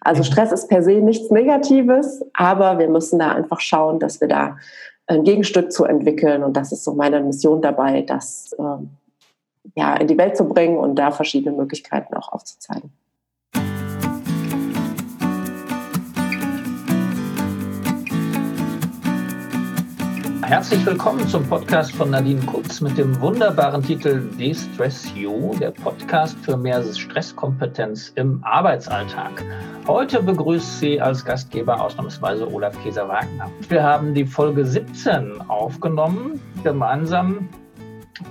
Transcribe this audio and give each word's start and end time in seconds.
Also 0.00 0.22
Stress 0.22 0.52
ist 0.52 0.68
per 0.68 0.82
se 0.82 1.00
nichts 1.00 1.30
Negatives, 1.30 2.24
aber 2.34 2.78
wir 2.78 2.88
müssen 2.88 3.18
da 3.18 3.32
einfach 3.32 3.60
schauen, 3.60 3.98
dass 3.98 4.20
wir 4.20 4.28
da 4.28 4.56
ein 5.06 5.24
Gegenstück 5.24 5.72
zu 5.72 5.84
entwickeln. 5.84 6.44
Und 6.44 6.56
das 6.56 6.72
ist 6.72 6.84
so 6.84 6.94
meine 6.94 7.20
Mission 7.20 7.62
dabei, 7.62 8.02
das 8.02 8.54
ähm, 8.58 8.90
ja, 9.74 9.96
in 9.96 10.06
die 10.06 10.18
Welt 10.18 10.36
zu 10.36 10.44
bringen 10.44 10.76
und 10.76 10.96
da 10.96 11.10
verschiedene 11.10 11.56
Möglichkeiten 11.56 12.14
auch 12.14 12.32
aufzuzeigen. 12.32 12.92
Herzlich 20.48 20.86
willkommen 20.86 21.28
zum 21.28 21.46
Podcast 21.46 21.92
von 21.92 22.08
Nadine 22.08 22.40
Kutz 22.46 22.80
mit 22.80 22.96
dem 22.96 23.20
wunderbaren 23.20 23.82
Titel 23.82 24.30
De-Stress 24.38 25.12
You, 25.14 25.54
der 25.60 25.72
Podcast 25.72 26.38
für 26.38 26.56
mehr 26.56 26.82
Stresskompetenz 26.82 28.12
im 28.14 28.42
Arbeitsalltag. 28.44 29.44
Heute 29.86 30.22
begrüßt 30.22 30.80
sie 30.80 30.98
als 31.02 31.22
Gastgeber 31.22 31.78
ausnahmsweise 31.78 32.50
Olaf 32.50 32.82
Käser-Wagner. 32.82 33.50
Wir 33.68 33.82
haben 33.82 34.14
die 34.14 34.24
Folge 34.24 34.64
17 34.64 35.38
aufgenommen, 35.48 36.40
gemeinsam 36.64 37.50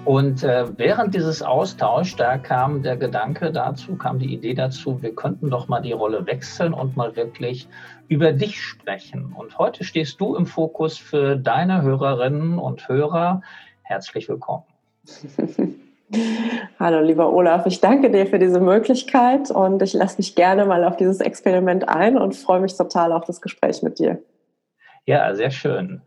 und 0.05 0.43
äh, 0.43 0.65
während 0.77 1.13
dieses 1.15 1.41
Austauschs, 1.41 2.15
da 2.15 2.37
kam 2.37 2.83
der 2.83 2.97
Gedanke 2.97 3.51
dazu, 3.51 3.95
kam 3.95 4.19
die 4.19 4.33
Idee 4.33 4.53
dazu, 4.53 5.01
wir 5.01 5.15
könnten 5.15 5.49
doch 5.49 5.67
mal 5.67 5.81
die 5.81 5.91
Rolle 5.91 6.25
wechseln 6.25 6.73
und 6.73 6.97
mal 6.97 7.15
wirklich 7.15 7.67
über 8.07 8.33
dich 8.33 8.61
sprechen. 8.61 9.33
Und 9.33 9.57
heute 9.57 9.83
stehst 9.83 10.19
du 10.19 10.35
im 10.35 10.45
Fokus 10.45 10.97
für 10.97 11.35
deine 11.35 11.81
Hörerinnen 11.81 12.59
und 12.59 12.87
Hörer. 12.87 13.41
Herzlich 13.83 14.27
willkommen. 14.29 14.63
Hallo, 16.79 17.01
lieber 17.01 17.33
Olaf, 17.33 17.65
ich 17.65 17.81
danke 17.81 18.09
dir 18.09 18.27
für 18.27 18.39
diese 18.39 18.61
Möglichkeit 18.61 19.51
und 19.51 19.81
ich 19.81 19.93
lasse 19.93 20.17
mich 20.17 20.35
gerne 20.35 20.65
mal 20.65 20.85
auf 20.85 20.95
dieses 20.95 21.19
Experiment 21.19 21.89
ein 21.89 22.17
und 22.17 22.35
freue 22.35 22.61
mich 22.61 22.77
total 22.77 23.11
auf 23.11 23.25
das 23.25 23.41
Gespräch 23.41 23.83
mit 23.83 23.99
dir. 23.99 24.21
Ja, 25.05 25.33
sehr 25.35 25.51
schön. 25.51 26.01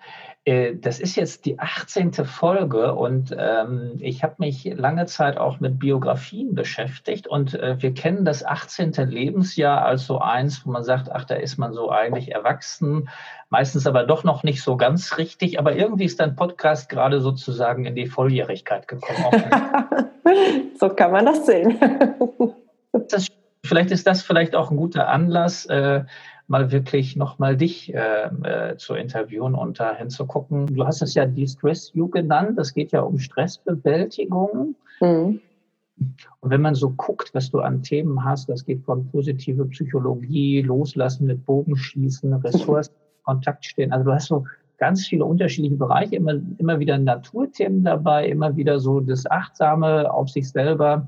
Äh, 0.47 0.77
das 0.77 1.01
ist 1.01 1.17
jetzt 1.17 1.45
die 1.45 1.59
18. 1.59 2.13
Folge 2.25 2.95
und 2.95 3.37
ähm, 3.39 3.97
ich 3.99 4.23
habe 4.23 4.37
mich 4.39 4.65
lange 4.65 5.05
Zeit 5.05 5.37
auch 5.37 5.61
mit 5.61 5.79
Biografien 5.79 6.55
beschäftigt 6.55 7.27
und 7.27 7.55
äh, 7.55 7.77
wir 7.81 7.93
kennen 7.93 8.25
das 8.25 8.45
18. 8.45 8.93
Lebensjahr 8.93 9.85
als 9.85 10.07
so 10.07 10.19
eins, 10.19 10.65
wo 10.65 10.71
man 10.71 10.83
sagt, 10.83 11.13
ach, 11.13 11.25
da 11.25 11.35
ist 11.35 11.59
man 11.59 11.75
so 11.75 11.91
eigentlich 11.91 12.33
erwachsen, 12.33 13.11
meistens 13.51 13.87
aber 13.87 14.05
doch 14.05 14.25
noch 14.25 14.43
nicht 14.43 14.63
so 14.63 14.79
ganz 14.79 15.19
richtig, 15.19 15.59
aber 15.59 15.75
irgendwie 15.75 16.05
ist 16.05 16.21
dein 16.21 16.37
Podcast 16.37 16.89
gerade 16.89 17.21
sozusagen 17.21 17.85
in 17.85 17.95
die 17.95 18.07
Volljährigkeit 18.07 18.89
gekommen. 18.89 19.45
so 20.81 20.89
kann 20.89 21.13
man 21.13 21.27
das 21.27 21.45
sehen. 21.45 21.79
das, 23.11 23.27
vielleicht 23.63 23.91
ist 23.91 24.07
das 24.07 24.23
vielleicht 24.23 24.55
auch 24.55 24.71
ein 24.71 24.79
guter 24.79 25.09
Anlass, 25.09 25.67
äh, 25.67 26.05
mal 26.51 26.73
wirklich 26.73 27.15
nochmal 27.15 27.56
dich 27.56 27.95
äh, 27.95 28.25
äh, 28.25 28.77
zu 28.77 28.95
interviewen 28.95 29.55
und 29.55 29.79
da 29.79 29.95
hinzugucken. 29.95 30.67
Du 30.67 30.84
hast 30.84 31.01
es 31.01 31.15
ja 31.15 31.25
De-Stress 31.25 31.93
You 31.95 32.09
genannt. 32.09 32.59
Das 32.59 32.75
geht 32.75 32.91
ja 32.91 33.03
um 33.03 33.20
Stressbewältigung. 33.20 34.75
Mhm. 35.01 35.41
Und 36.41 36.51
wenn 36.51 36.61
man 36.61 36.75
so 36.75 36.91
guckt, 36.91 37.31
was 37.34 37.53
du 37.53 37.61
an 37.61 37.84
Themen 37.84 38.25
hast, 38.25 38.48
das 38.48 38.65
geht 38.65 38.83
von 38.83 39.06
positive 39.11 39.65
Psychologie, 39.67 40.62
Loslassen 40.62 41.27
mit 41.27 41.47
Bogenschießen, 41.47 42.33
Ressourcen, 42.34 42.95
Kontakt 43.25 43.65
stehen. 43.65 43.93
Also 43.93 44.06
du 44.06 44.12
hast 44.12 44.27
so 44.27 44.45
ganz 44.77 45.06
viele 45.06 45.27
unterschiedliche 45.27 45.77
Bereiche, 45.77 46.17
immer, 46.17 46.34
immer 46.59 46.81
wieder 46.81 46.98
Naturthemen 46.98 47.84
dabei, 47.84 48.27
immer 48.27 48.56
wieder 48.56 48.81
so 48.81 48.98
das 48.98 49.31
Achtsame 49.31 50.12
auf 50.12 50.31
sich 50.31 50.51
selber. 50.51 51.06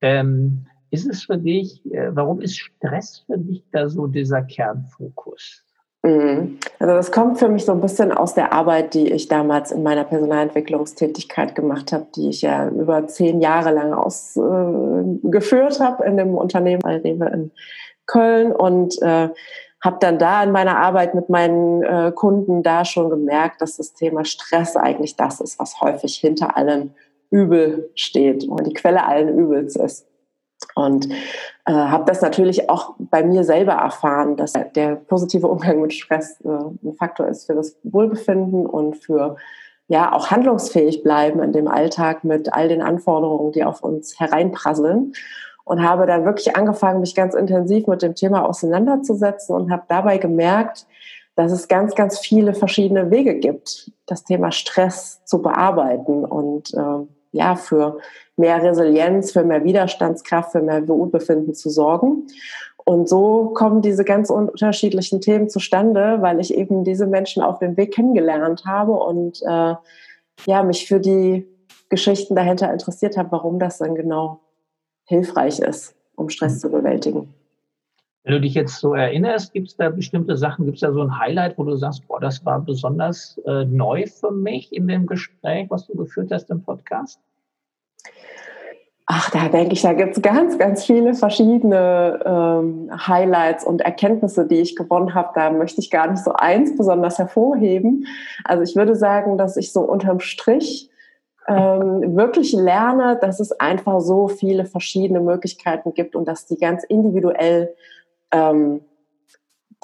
Ähm, 0.00 0.66
ist 0.94 1.06
es 1.06 1.24
für 1.24 1.36
dich, 1.36 1.84
äh, 1.92 2.08
warum 2.14 2.40
ist 2.40 2.56
Stress 2.56 3.24
für 3.26 3.36
dich 3.36 3.64
da 3.72 3.88
so 3.88 4.06
dieser 4.06 4.42
Kernfokus? 4.42 5.64
Mhm. 6.04 6.58
Also 6.78 6.94
das 6.94 7.10
kommt 7.10 7.38
für 7.38 7.48
mich 7.48 7.64
so 7.64 7.72
ein 7.72 7.80
bisschen 7.80 8.12
aus 8.12 8.34
der 8.34 8.52
Arbeit, 8.52 8.94
die 8.94 9.10
ich 9.10 9.26
damals 9.28 9.72
in 9.72 9.82
meiner 9.82 10.04
Personalentwicklungstätigkeit 10.04 11.54
gemacht 11.54 11.92
habe, 11.92 12.06
die 12.14 12.28
ich 12.28 12.42
ja 12.42 12.68
über 12.68 13.06
zehn 13.06 13.40
Jahre 13.40 13.72
lang 13.72 13.94
ausgeführt 13.94 15.80
äh, 15.80 15.82
habe 15.82 16.04
in 16.04 16.16
dem 16.16 16.34
Unternehmen 16.34 16.82
Rewe 16.84 17.30
in 17.32 17.50
Köln 18.06 18.52
und 18.52 19.00
äh, 19.00 19.30
habe 19.82 19.96
dann 20.00 20.18
da 20.18 20.42
in 20.42 20.52
meiner 20.52 20.78
Arbeit 20.78 21.14
mit 21.14 21.30
meinen 21.30 21.82
äh, 21.82 22.12
Kunden 22.14 22.62
da 22.62 22.84
schon 22.84 23.08
gemerkt, 23.08 23.62
dass 23.62 23.78
das 23.78 23.94
Thema 23.94 24.24
Stress 24.24 24.76
eigentlich 24.76 25.16
das 25.16 25.40
ist, 25.40 25.58
was 25.58 25.80
häufig 25.80 26.16
hinter 26.16 26.56
allen 26.56 26.94
Übel 27.30 27.90
steht 27.94 28.46
und 28.46 28.66
die 28.66 28.74
Quelle 28.74 29.06
allen 29.06 29.38
Übels 29.38 29.76
ist. 29.76 30.06
Und 30.74 31.08
äh, 31.66 31.72
habe 31.72 32.04
das 32.06 32.20
natürlich 32.20 32.68
auch 32.68 32.94
bei 32.98 33.22
mir 33.22 33.44
selber 33.44 33.72
erfahren, 33.72 34.36
dass 34.36 34.54
der 34.74 34.96
positive 34.96 35.46
Umgang 35.46 35.80
mit 35.80 35.92
Stress 35.94 36.40
äh, 36.40 36.48
ein 36.48 36.94
Faktor 36.98 37.28
ist 37.28 37.46
für 37.46 37.54
das 37.54 37.76
Wohlbefinden 37.84 38.66
und 38.66 38.96
für 38.96 39.36
ja 39.86 40.12
auch 40.12 40.30
handlungsfähig 40.30 41.02
bleiben 41.02 41.42
in 41.42 41.52
dem 41.52 41.68
Alltag 41.68 42.24
mit 42.24 42.52
all 42.52 42.68
den 42.68 42.82
Anforderungen, 42.82 43.52
die 43.52 43.64
auf 43.64 43.82
uns 43.82 44.18
hereinprasseln. 44.18 45.12
Und 45.66 45.82
habe 45.82 46.04
dann 46.04 46.26
wirklich 46.26 46.56
angefangen, 46.56 47.00
mich 47.00 47.14
ganz 47.14 47.34
intensiv 47.34 47.86
mit 47.86 48.02
dem 48.02 48.14
Thema 48.14 48.46
auseinanderzusetzen 48.46 49.56
und 49.56 49.70
habe 49.70 49.84
dabei 49.88 50.18
gemerkt, 50.18 50.86
dass 51.36 51.52
es 51.52 51.68
ganz, 51.68 51.94
ganz 51.94 52.18
viele 52.18 52.52
verschiedene 52.52 53.10
Wege 53.10 53.36
gibt, 53.36 53.90
das 54.04 54.24
Thema 54.24 54.52
Stress 54.52 55.24
zu 55.24 55.40
bearbeiten 55.40 56.24
und 56.26 56.74
äh, 56.74 57.06
ja, 57.32 57.56
für 57.56 57.98
mehr 58.36 58.62
Resilienz, 58.62 59.32
für 59.32 59.44
mehr 59.44 59.64
Widerstandskraft, 59.64 60.52
für 60.52 60.62
mehr 60.62 60.86
Wohlbefinden 60.88 61.54
zu 61.54 61.70
sorgen. 61.70 62.26
Und 62.84 63.08
so 63.08 63.52
kommen 63.54 63.80
diese 63.80 64.04
ganz 64.04 64.28
unterschiedlichen 64.28 65.20
Themen 65.20 65.48
zustande, 65.48 66.18
weil 66.20 66.38
ich 66.40 66.54
eben 66.54 66.84
diese 66.84 67.06
Menschen 67.06 67.42
auf 67.42 67.58
dem 67.58 67.76
Weg 67.76 67.94
kennengelernt 67.94 68.64
habe 68.66 68.92
und 68.92 69.40
äh, 69.42 69.74
ja, 70.46 70.62
mich 70.62 70.86
für 70.86 71.00
die 71.00 71.46
Geschichten 71.88 72.34
dahinter 72.34 72.72
interessiert 72.72 73.16
habe, 73.16 73.32
warum 73.32 73.58
das 73.58 73.78
dann 73.78 73.94
genau 73.94 74.40
hilfreich 75.06 75.60
ist, 75.60 75.94
um 76.16 76.28
Stress 76.28 76.60
zu 76.60 76.70
bewältigen. 76.70 77.32
Wenn 78.24 78.34
du 78.34 78.40
dich 78.40 78.54
jetzt 78.54 78.80
so 78.80 78.94
erinnerst, 78.94 79.52
gibt 79.52 79.68
es 79.68 79.76
da 79.76 79.90
bestimmte 79.90 80.36
Sachen, 80.36 80.64
gibt 80.64 80.76
es 80.76 80.80
da 80.80 80.92
so 80.92 81.02
ein 81.02 81.18
Highlight, 81.18 81.58
wo 81.58 81.64
du 81.64 81.76
sagst, 81.76 82.06
boah, 82.08 82.20
das 82.20 82.44
war 82.44 82.58
besonders 82.60 83.38
äh, 83.44 83.66
neu 83.66 84.06
für 84.06 84.30
mich 84.30 84.72
in 84.72 84.88
dem 84.88 85.06
Gespräch, 85.06 85.70
was 85.70 85.86
du 85.86 85.94
geführt 85.94 86.30
hast 86.32 86.50
im 86.50 86.62
Podcast? 86.62 87.20
Ach, 89.06 89.30
da 89.30 89.48
denke 89.48 89.74
ich, 89.74 89.82
da 89.82 89.92
gibt 89.92 90.16
es 90.16 90.22
ganz, 90.22 90.56
ganz 90.56 90.86
viele 90.86 91.12
verschiedene 91.12 92.20
ähm, 92.24 92.90
Highlights 93.06 93.64
und 93.64 93.82
Erkenntnisse, 93.82 94.46
die 94.46 94.60
ich 94.60 94.76
gewonnen 94.76 95.14
habe. 95.14 95.28
Da 95.34 95.50
möchte 95.50 95.82
ich 95.82 95.90
gar 95.90 96.10
nicht 96.10 96.24
so 96.24 96.32
eins 96.32 96.74
besonders 96.74 97.18
hervorheben. 97.18 98.06
Also 98.44 98.62
ich 98.62 98.76
würde 98.76 98.96
sagen, 98.96 99.36
dass 99.36 99.58
ich 99.58 99.72
so 99.72 99.82
unterm 99.82 100.20
Strich 100.20 100.90
ähm, 101.46 102.16
wirklich 102.16 102.54
lerne, 102.54 103.18
dass 103.20 103.40
es 103.40 103.52
einfach 103.52 104.00
so 104.00 104.28
viele 104.28 104.64
verschiedene 104.64 105.20
Möglichkeiten 105.20 105.92
gibt 105.92 106.16
und 106.16 106.26
dass 106.26 106.46
die 106.46 106.56
ganz 106.56 106.82
individuell 106.84 107.74
ähm, 108.32 108.80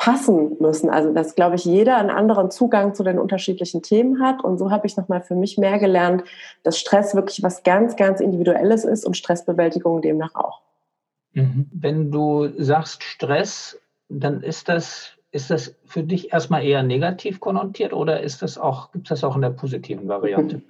passen 0.01 0.57
müssen. 0.61 0.89
Also 0.89 1.13
dass, 1.13 1.35
glaube 1.35 1.57
ich, 1.57 1.67
jeder 1.67 1.99
einen 1.99 2.09
anderen 2.09 2.51
Zugang 2.51 2.95
zu 2.95 3.05
den 3.05 3.19
unterschiedlichen 3.19 3.83
Themen 3.83 4.23
hat. 4.23 4.43
Und 4.43 4.57
so 4.57 4.71
habe 4.71 4.87
ich 4.87 4.97
nochmal 4.97 5.21
für 5.21 5.35
mich 5.35 5.59
mehr 5.59 5.79
gelernt, 5.79 6.25
dass 6.63 6.79
Stress 6.79 7.15
wirklich 7.15 7.43
was 7.43 7.63
ganz, 7.65 7.97
ganz 7.97 8.21
Individuelles 8.21 8.85
ist 8.85 9.05
und 9.05 9.19
Stressbewältigung 9.19 10.01
demnach 10.01 10.35
auch. 10.35 10.63
Mhm. 11.35 11.69
Wenn 11.71 12.11
du 12.11 12.49
sagst 12.57 13.03
Stress, 13.03 13.79
dann 14.09 14.43
ist 14.43 14.71
das, 14.71 15.19
ist 15.33 15.51
das 15.51 15.77
für 15.85 16.03
dich 16.03 16.33
erstmal 16.33 16.65
eher 16.65 16.83
negativ 16.83 17.39
konnotiert 17.39 17.93
oder 17.93 18.23
ist 18.23 18.41
das 18.41 18.57
auch, 18.57 18.93
gibt 18.93 19.05
es 19.05 19.21
das 19.21 19.23
auch 19.23 19.37
in 19.37 19.43
der 19.43 19.51
positiven 19.51 20.09
Variante? 20.09 20.63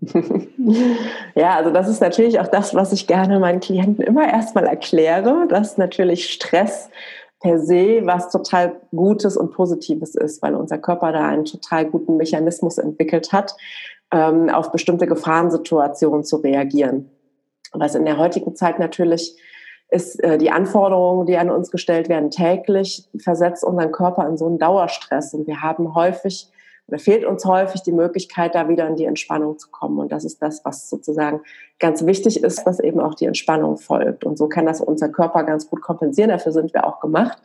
Ja, 1.34 1.56
also 1.56 1.70
das 1.70 1.88
ist 1.88 2.00
natürlich 2.00 2.38
auch 2.40 2.48
das, 2.48 2.74
was 2.74 2.92
ich 2.92 3.06
gerne 3.06 3.38
meinen 3.38 3.60
Klienten 3.60 4.04
immer 4.04 4.28
erstmal 4.28 4.66
erkläre, 4.66 5.46
dass 5.48 5.78
natürlich 5.78 6.30
Stress 6.30 6.90
per 7.44 7.58
se 7.58 8.00
was 8.06 8.30
total 8.30 8.80
Gutes 8.90 9.36
und 9.36 9.52
Positives 9.52 10.14
ist, 10.14 10.40
weil 10.40 10.54
unser 10.54 10.78
Körper 10.78 11.12
da 11.12 11.28
einen 11.28 11.44
total 11.44 11.84
guten 11.84 12.16
Mechanismus 12.16 12.78
entwickelt 12.78 13.32
hat, 13.32 13.54
ähm, 14.10 14.48
auf 14.48 14.72
bestimmte 14.72 15.06
Gefahrensituationen 15.06 16.24
zu 16.24 16.36
reagieren. 16.36 17.10
Was 17.72 17.94
in 17.94 18.06
der 18.06 18.16
heutigen 18.16 18.56
Zeit 18.56 18.78
natürlich 18.78 19.36
ist, 19.90 20.24
äh, 20.24 20.38
die 20.38 20.50
Anforderungen, 20.50 21.26
die 21.26 21.36
an 21.36 21.50
uns 21.50 21.70
gestellt 21.70 22.08
werden, 22.08 22.30
täglich 22.30 23.06
versetzt 23.22 23.62
unseren 23.62 23.92
Körper 23.92 24.26
in 24.26 24.38
so 24.38 24.46
einen 24.46 24.58
Dauerstress. 24.58 25.34
Und 25.34 25.46
wir 25.46 25.60
haben 25.60 25.94
häufig 25.94 26.50
da 26.86 26.98
fehlt 26.98 27.24
uns 27.24 27.44
häufig 27.44 27.82
die 27.82 27.92
Möglichkeit, 27.92 28.54
da 28.54 28.68
wieder 28.68 28.86
in 28.86 28.96
die 28.96 29.06
Entspannung 29.06 29.58
zu 29.58 29.70
kommen. 29.70 29.98
Und 29.98 30.12
das 30.12 30.24
ist 30.24 30.42
das, 30.42 30.64
was 30.64 30.88
sozusagen 30.90 31.40
ganz 31.78 32.04
wichtig 32.04 32.42
ist, 32.42 32.64
dass 32.64 32.78
eben 32.78 33.00
auch 33.00 33.14
die 33.14 33.24
Entspannung 33.24 33.78
folgt. 33.78 34.24
Und 34.24 34.36
so 34.36 34.48
kann 34.48 34.66
das 34.66 34.80
unser 34.80 35.08
Körper 35.08 35.44
ganz 35.44 35.68
gut 35.68 35.80
kompensieren. 35.80 36.30
Dafür 36.30 36.52
sind 36.52 36.74
wir 36.74 36.86
auch 36.86 37.00
gemacht. 37.00 37.38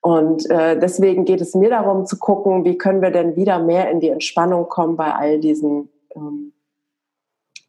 Und 0.00 0.48
äh, 0.50 0.78
deswegen 0.78 1.24
geht 1.24 1.40
es 1.40 1.54
mir 1.54 1.70
darum 1.70 2.06
zu 2.06 2.18
gucken, 2.18 2.64
wie 2.64 2.76
können 2.78 3.02
wir 3.02 3.10
denn 3.10 3.36
wieder 3.36 3.58
mehr 3.58 3.90
in 3.90 4.00
die 4.00 4.10
Entspannung 4.10 4.68
kommen 4.68 4.96
bei 4.96 5.12
all 5.14 5.40
diesen 5.40 5.90
ähm, 6.14 6.52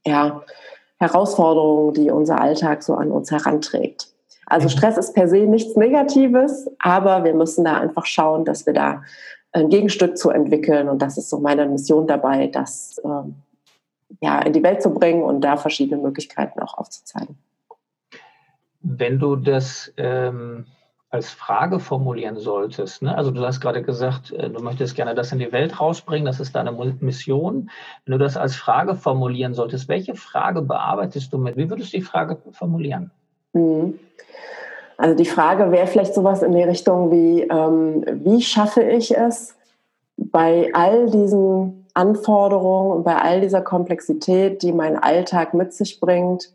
ja, 0.06 0.44
Herausforderungen, 0.98 1.94
die 1.94 2.10
unser 2.12 2.40
Alltag 2.42 2.84
so 2.84 2.94
an 2.96 3.12
uns 3.12 3.32
heranträgt. 3.32 4.08
Also 4.48 4.70
Stress 4.70 4.98
ist 4.98 5.14
per 5.14 5.28
se 5.28 5.40
nichts 5.40 5.76
Negatives, 5.76 6.70
aber 6.80 7.24
wir 7.24 7.34
müssen 7.34 7.66
da 7.66 7.78
einfach 7.78 8.06
schauen, 8.06 8.46
dass 8.46 8.66
wir 8.66 8.74
da 8.74 9.04
ein 9.56 9.70
Gegenstück 9.70 10.18
zu 10.18 10.30
entwickeln. 10.30 10.90
Und 10.90 11.02
das 11.02 11.18
ist 11.18 11.30
so 11.30 11.40
meine 11.40 11.66
Mission 11.66 12.08
dabei, 12.08 12.48
das 12.48 13.02
ähm, 13.04 13.36
ja, 14.22 14.40
in 14.42 14.54
die 14.54 14.64
Welt 14.64 14.82
zu 14.82 14.94
bringen 14.94 15.24
und 15.24 15.42
da 15.42 15.58
verschiedene 15.58 16.02
Möglichkeiten 16.02 16.60
auch 16.60 16.78
aufzuzeigen. 16.78 17.38
Wenn 18.82 19.18
du 19.18 19.36
das 19.36 19.92
ähm, 19.98 20.66
als 21.10 21.32
Frage 21.32 21.80
formulieren 21.80 22.38
solltest, 22.38 23.02
ne? 23.02 23.18
also 23.18 23.32
du 23.32 23.44
hast 23.46 23.62
gerade 23.62 23.82
gesagt, 23.82 24.32
äh, 24.32 24.50
du 24.50 24.62
möchtest 24.62 24.96
gerne 24.96 25.16
das 25.16 25.32
in 25.32 25.40
die 25.40 25.52
Welt 25.52 25.80
rausbringen, 25.80 26.26
das 26.26 26.40
ist 26.40 26.54
deine 26.54 26.72
Mission. 27.00 27.72
Wenn 28.06 28.12
du 28.12 28.18
das 28.18 28.38
als 28.38 28.56
Frage 28.56 28.96
formulieren 28.96 29.54
solltest, 29.54 29.88
welche 29.88 30.16
Frage 30.16 30.62
bearbeitest 30.62 31.32
du 31.32 31.38
mit? 31.38 31.56
Wie 31.56 31.70
würdest 31.70 31.94
du 31.94 31.98
die 31.98 32.04
Frage 32.04 32.38
formulieren? 32.52 33.12
Mhm. 33.54 34.00
Also 34.98 35.16
die 35.16 35.26
Frage 35.26 35.72
wäre 35.72 35.88
vielleicht 35.88 36.14
sowas 36.14 36.42
in 36.42 36.54
die 36.54 36.64
Richtung 36.64 37.12
wie, 37.12 37.42
ähm, 37.42 38.06
wie 38.24 38.42
schaffe 38.42 38.82
ich 38.84 39.16
es, 39.16 39.56
bei 40.18 40.72
all 40.74 41.10
diesen 41.10 41.86
Anforderungen 41.94 42.92
und 42.92 43.04
bei 43.04 43.16
all 43.16 43.42
dieser 43.42 43.62
Komplexität, 43.62 44.62
die 44.62 44.72
mein 44.72 44.98
Alltag 44.98 45.54
mit 45.54 45.74
sich 45.74 46.00
bringt, 46.00 46.52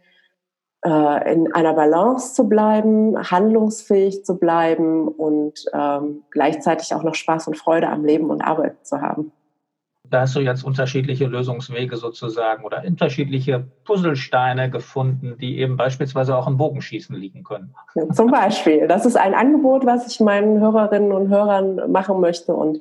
äh, 0.84 1.32
in 1.32 1.52
einer 1.52 1.74
Balance 1.74 2.34
zu 2.34 2.48
bleiben, 2.48 3.18
handlungsfähig 3.30 4.24
zu 4.24 4.38
bleiben 4.38 5.08
und 5.08 5.66
ähm, 5.72 6.22
gleichzeitig 6.30 6.94
auch 6.94 7.02
noch 7.02 7.14
Spaß 7.14 7.48
und 7.48 7.58
Freude 7.58 7.88
am 7.88 8.04
Leben 8.04 8.30
und 8.30 8.40
Arbeit 8.40 8.86
zu 8.86 9.00
haben. 9.00 9.32
Da 10.10 10.22
hast 10.22 10.34
du 10.34 10.40
jetzt 10.40 10.64
unterschiedliche 10.64 11.26
Lösungswege 11.26 11.96
sozusagen 11.96 12.64
oder 12.64 12.82
unterschiedliche 12.84 13.64
Puzzlesteine 13.84 14.68
gefunden, 14.68 15.36
die 15.40 15.58
eben 15.58 15.76
beispielsweise 15.76 16.36
auch 16.36 16.48
im 16.48 16.56
Bogenschießen 16.56 17.14
liegen 17.14 17.44
können. 17.44 17.74
zum 18.12 18.30
Beispiel. 18.30 18.88
Das 18.88 19.06
ist 19.06 19.16
ein 19.16 19.34
Angebot, 19.34 19.86
was 19.86 20.08
ich 20.08 20.18
meinen 20.18 20.60
Hörerinnen 20.60 21.12
und 21.12 21.28
Hörern 21.28 21.92
machen 21.92 22.20
möchte. 22.20 22.52
Und 22.54 22.80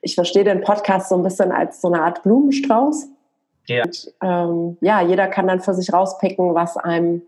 ich 0.00 0.14
verstehe 0.14 0.44
den 0.44 0.62
Podcast 0.62 1.10
so 1.10 1.16
ein 1.16 1.22
bisschen 1.22 1.52
als 1.52 1.82
so 1.82 1.92
eine 1.92 2.02
Art 2.02 2.22
Blumenstrauß. 2.22 3.08
Ja. 3.66 3.84
Und, 3.84 4.14
ähm, 4.22 4.78
ja, 4.80 5.02
jeder 5.02 5.28
kann 5.28 5.48
dann 5.48 5.60
für 5.60 5.74
sich 5.74 5.92
rauspicken, 5.92 6.54
was 6.54 6.78
einem 6.78 7.22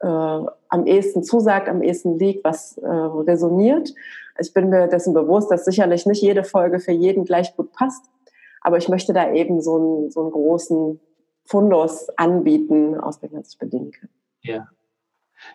äh, 0.00 0.06
am 0.06 0.86
ehesten 0.86 1.22
zusagt, 1.22 1.68
am 1.68 1.82
ehesten 1.82 2.18
liegt, 2.18 2.44
was 2.44 2.76
äh, 2.78 2.86
resoniert. 2.86 3.94
Ich 4.38 4.52
bin 4.52 4.68
mir 4.70 4.88
dessen 4.88 5.14
bewusst, 5.14 5.50
dass 5.50 5.64
sicherlich 5.64 6.06
nicht 6.06 6.22
jede 6.22 6.44
Folge 6.44 6.78
für 6.78 6.92
jeden 6.92 7.24
gleich 7.24 7.54
gut 7.56 7.72
passt. 7.72 8.04
Aber 8.62 8.76
ich 8.78 8.88
möchte 8.88 9.12
da 9.12 9.32
eben 9.32 9.60
so 9.60 9.76
einen, 9.76 10.10
so 10.10 10.20
einen 10.22 10.30
großen 10.30 11.00
Fundus 11.44 12.08
anbieten, 12.16 12.98
aus 12.98 13.20
dem 13.20 13.32
man 13.32 13.42
sich 13.42 13.58
bedienen 13.58 13.90
kann. 13.90 14.08
Ja. 14.42 14.68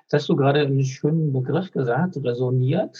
Jetzt 0.03 0.13
hast 0.13 0.29
du 0.29 0.35
gerade 0.35 0.61
einen 0.61 0.83
schönen 0.83 1.31
Begriff 1.31 1.71
gesagt, 1.71 2.17
resoniert. 2.17 2.99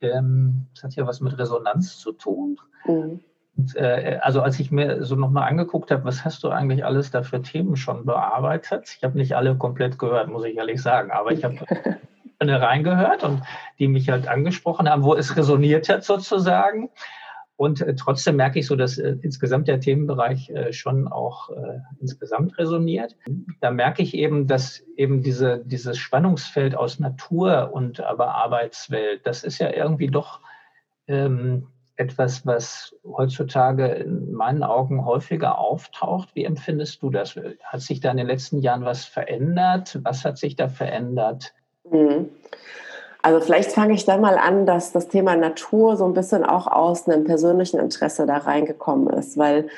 Ähm, 0.00 0.66
das 0.74 0.84
hat 0.84 0.94
ja 0.94 1.06
was 1.06 1.20
mit 1.20 1.38
Resonanz 1.38 1.98
zu 1.98 2.12
tun. 2.12 2.58
Mhm. 2.86 3.20
Und, 3.56 3.76
äh, 3.76 4.18
also 4.22 4.40
als 4.40 4.58
ich 4.58 4.70
mir 4.70 5.04
so 5.04 5.16
nochmal 5.16 5.48
angeguckt 5.48 5.90
habe, 5.90 6.04
was 6.04 6.24
hast 6.24 6.42
du 6.42 6.48
eigentlich 6.48 6.84
alles 6.84 7.10
da 7.10 7.22
für 7.22 7.42
Themen 7.42 7.76
schon 7.76 8.06
bearbeitet? 8.06 8.94
Ich 8.96 9.04
habe 9.04 9.18
nicht 9.18 9.36
alle 9.36 9.54
komplett 9.56 9.98
gehört, 9.98 10.28
muss 10.28 10.44
ich 10.44 10.56
ehrlich 10.56 10.80
sagen, 10.80 11.10
aber 11.10 11.32
ich 11.32 11.44
habe 11.44 11.56
reingehört 12.40 13.22
und 13.22 13.42
die 13.78 13.88
mich 13.88 14.08
halt 14.08 14.28
angesprochen 14.28 14.88
haben, 14.88 15.02
wo 15.04 15.14
es 15.14 15.36
resoniert 15.36 15.88
hat 15.90 16.04
sozusagen. 16.04 16.88
Und 17.60 17.82
äh, 17.82 17.94
trotzdem 17.94 18.36
merke 18.36 18.58
ich 18.58 18.66
so, 18.66 18.74
dass 18.74 18.96
äh, 18.96 19.18
insgesamt 19.20 19.68
der 19.68 19.80
Themenbereich 19.80 20.48
äh, 20.48 20.72
schon 20.72 21.06
auch 21.06 21.50
insgesamt 22.00 22.56
resoniert. 22.56 23.16
Da 23.60 23.70
merke 23.70 24.02
ich 24.02 24.14
eben, 24.14 24.46
dass 24.46 24.82
eben 24.96 25.22
diese, 25.22 25.62
dieses 25.66 25.98
Spannungsfeld 25.98 26.74
aus 26.74 27.00
Natur 27.00 27.70
und 27.74 28.00
aber 28.00 28.34
Arbeitswelt, 28.34 29.26
das 29.26 29.44
ist 29.44 29.58
ja 29.58 29.70
irgendwie 29.74 30.06
doch 30.06 30.40
ähm, 31.06 31.66
etwas, 31.96 32.46
was 32.46 32.96
heutzutage 33.04 33.88
in 33.88 34.32
meinen 34.32 34.62
Augen 34.62 35.04
häufiger 35.04 35.58
auftaucht. 35.58 36.30
Wie 36.34 36.44
empfindest 36.44 37.02
du 37.02 37.10
das? 37.10 37.38
Hat 37.62 37.82
sich 37.82 38.00
da 38.00 38.10
in 38.10 38.16
den 38.16 38.26
letzten 38.26 38.60
Jahren 38.60 38.86
was 38.86 39.04
verändert? 39.04 39.98
Was 40.02 40.24
hat 40.24 40.38
sich 40.38 40.56
da 40.56 40.68
verändert? 40.68 41.52
Mhm. 41.84 42.30
Also 43.22 43.40
vielleicht 43.40 43.72
fange 43.72 43.94
ich 43.94 44.04
dann 44.04 44.20
mal 44.20 44.38
an, 44.38 44.66
dass 44.66 44.92
das 44.92 45.08
Thema 45.08 45.36
Natur 45.36 45.96
so 45.96 46.04
ein 46.06 46.14
bisschen 46.14 46.44
auch 46.44 46.66
aus 46.66 47.08
einem 47.08 47.24
persönlichen 47.24 47.78
Interesse 47.78 48.26
da 48.26 48.38
reingekommen 48.38 49.08
ist, 49.10 49.36
weil 49.36 49.68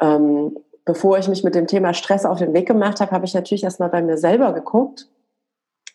ähm, 0.00 0.56
bevor 0.84 1.18
ich 1.18 1.28
mich 1.28 1.44
mit 1.44 1.54
dem 1.54 1.66
Thema 1.66 1.94
Stress 1.94 2.24
auf 2.24 2.38
den 2.38 2.52
Weg 2.52 2.66
gemacht 2.66 3.00
habe, 3.00 3.12
habe 3.12 3.24
ich 3.24 3.34
natürlich 3.34 3.64
erstmal 3.64 3.88
bei 3.88 4.02
mir 4.02 4.18
selber 4.18 4.52
geguckt, 4.52 5.08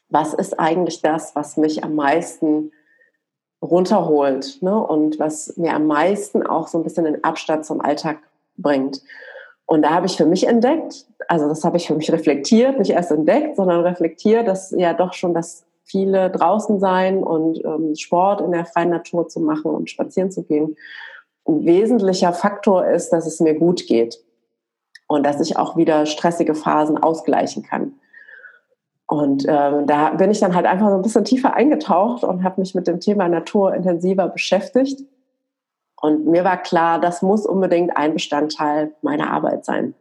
was 0.10 0.34
ist 0.34 0.60
eigentlich 0.60 1.02
das, 1.02 1.36
was 1.36 1.58
mich 1.58 1.84
am 1.84 1.96
meisten 1.96 2.72
runterholt 3.62 4.62
ne? 4.62 4.78
und 4.80 5.20
was 5.20 5.58
mir 5.58 5.74
am 5.74 5.88
meisten 5.88 6.46
auch 6.46 6.68
so 6.68 6.78
ein 6.78 6.84
bisschen 6.84 7.06
den 7.06 7.24
Abstand 7.24 7.66
zum 7.66 7.82
Alltag 7.82 8.20
bringt. 8.58 9.02
Und 9.66 9.82
da 9.82 9.90
habe 9.90 10.06
ich 10.06 10.16
für 10.16 10.26
mich 10.26 10.48
entdeckt, 10.48 11.08
also 11.28 11.48
das 11.48 11.64
habe 11.64 11.78
ich 11.78 11.88
für 11.88 11.96
mich 11.96 12.12
reflektiert, 12.12 12.78
nicht 12.78 12.92
erst 12.92 13.12
entdeckt, 13.12 13.56
sondern 13.56 13.82
reflektiert, 13.82 14.48
dass 14.48 14.72
ja 14.72 14.94
doch 14.94 15.14
schon 15.14 15.34
das 15.34 15.66
viele 15.86 16.30
draußen 16.32 16.80
sein 16.80 17.24
und 17.24 17.64
ähm, 17.64 17.96
Sport 17.96 18.42
in 18.42 18.52
der 18.52 18.66
freien 18.66 18.90
Natur 18.90 19.28
zu 19.28 19.40
machen 19.40 19.72
und 19.72 19.90
spazieren 19.90 20.32
zu 20.32 20.44
gehen, 20.44 20.76
ein 21.48 21.64
wesentlicher 21.66 22.34
Faktor 22.34 22.88
ist, 22.88 23.10
dass 23.10 23.28
es 23.28 23.40
mir 23.40 23.54
gut 23.54 23.86
geht 23.88 24.20
und 25.08 25.24
dass 25.24 25.40
ich 25.40 25.58
auch 25.58 25.78
wieder 25.78 26.08
stressige 26.08 26.56
Phasen 26.56 26.98
ausgleichen 26.98 27.64
kann. 27.64 27.94
Und 29.08 29.46
ähm, 29.48 29.86
da 29.86 30.10
bin 30.12 30.32
ich 30.32 30.40
dann 30.40 30.56
halt 30.56 30.66
einfach 30.66 30.90
so 30.90 30.96
ein 30.96 31.04
bisschen 31.04 31.26
tiefer 31.26 31.54
eingetaucht 31.54 32.24
und 32.24 32.44
habe 32.44 32.62
mich 32.62 32.74
mit 32.74 32.88
dem 32.88 33.00
Thema 33.00 33.30
Natur 33.30 33.76
intensiver 33.76 34.28
beschäftigt. 34.28 35.02
Und 36.02 36.26
mir 36.26 36.44
war 36.44 36.58
klar, 36.58 37.00
das 37.00 37.22
muss 37.22 37.46
unbedingt 37.46 37.96
ein 37.96 38.14
Bestandteil 38.14 38.94
meiner 39.04 39.32
Arbeit 39.32 39.64
sein. 39.64 39.94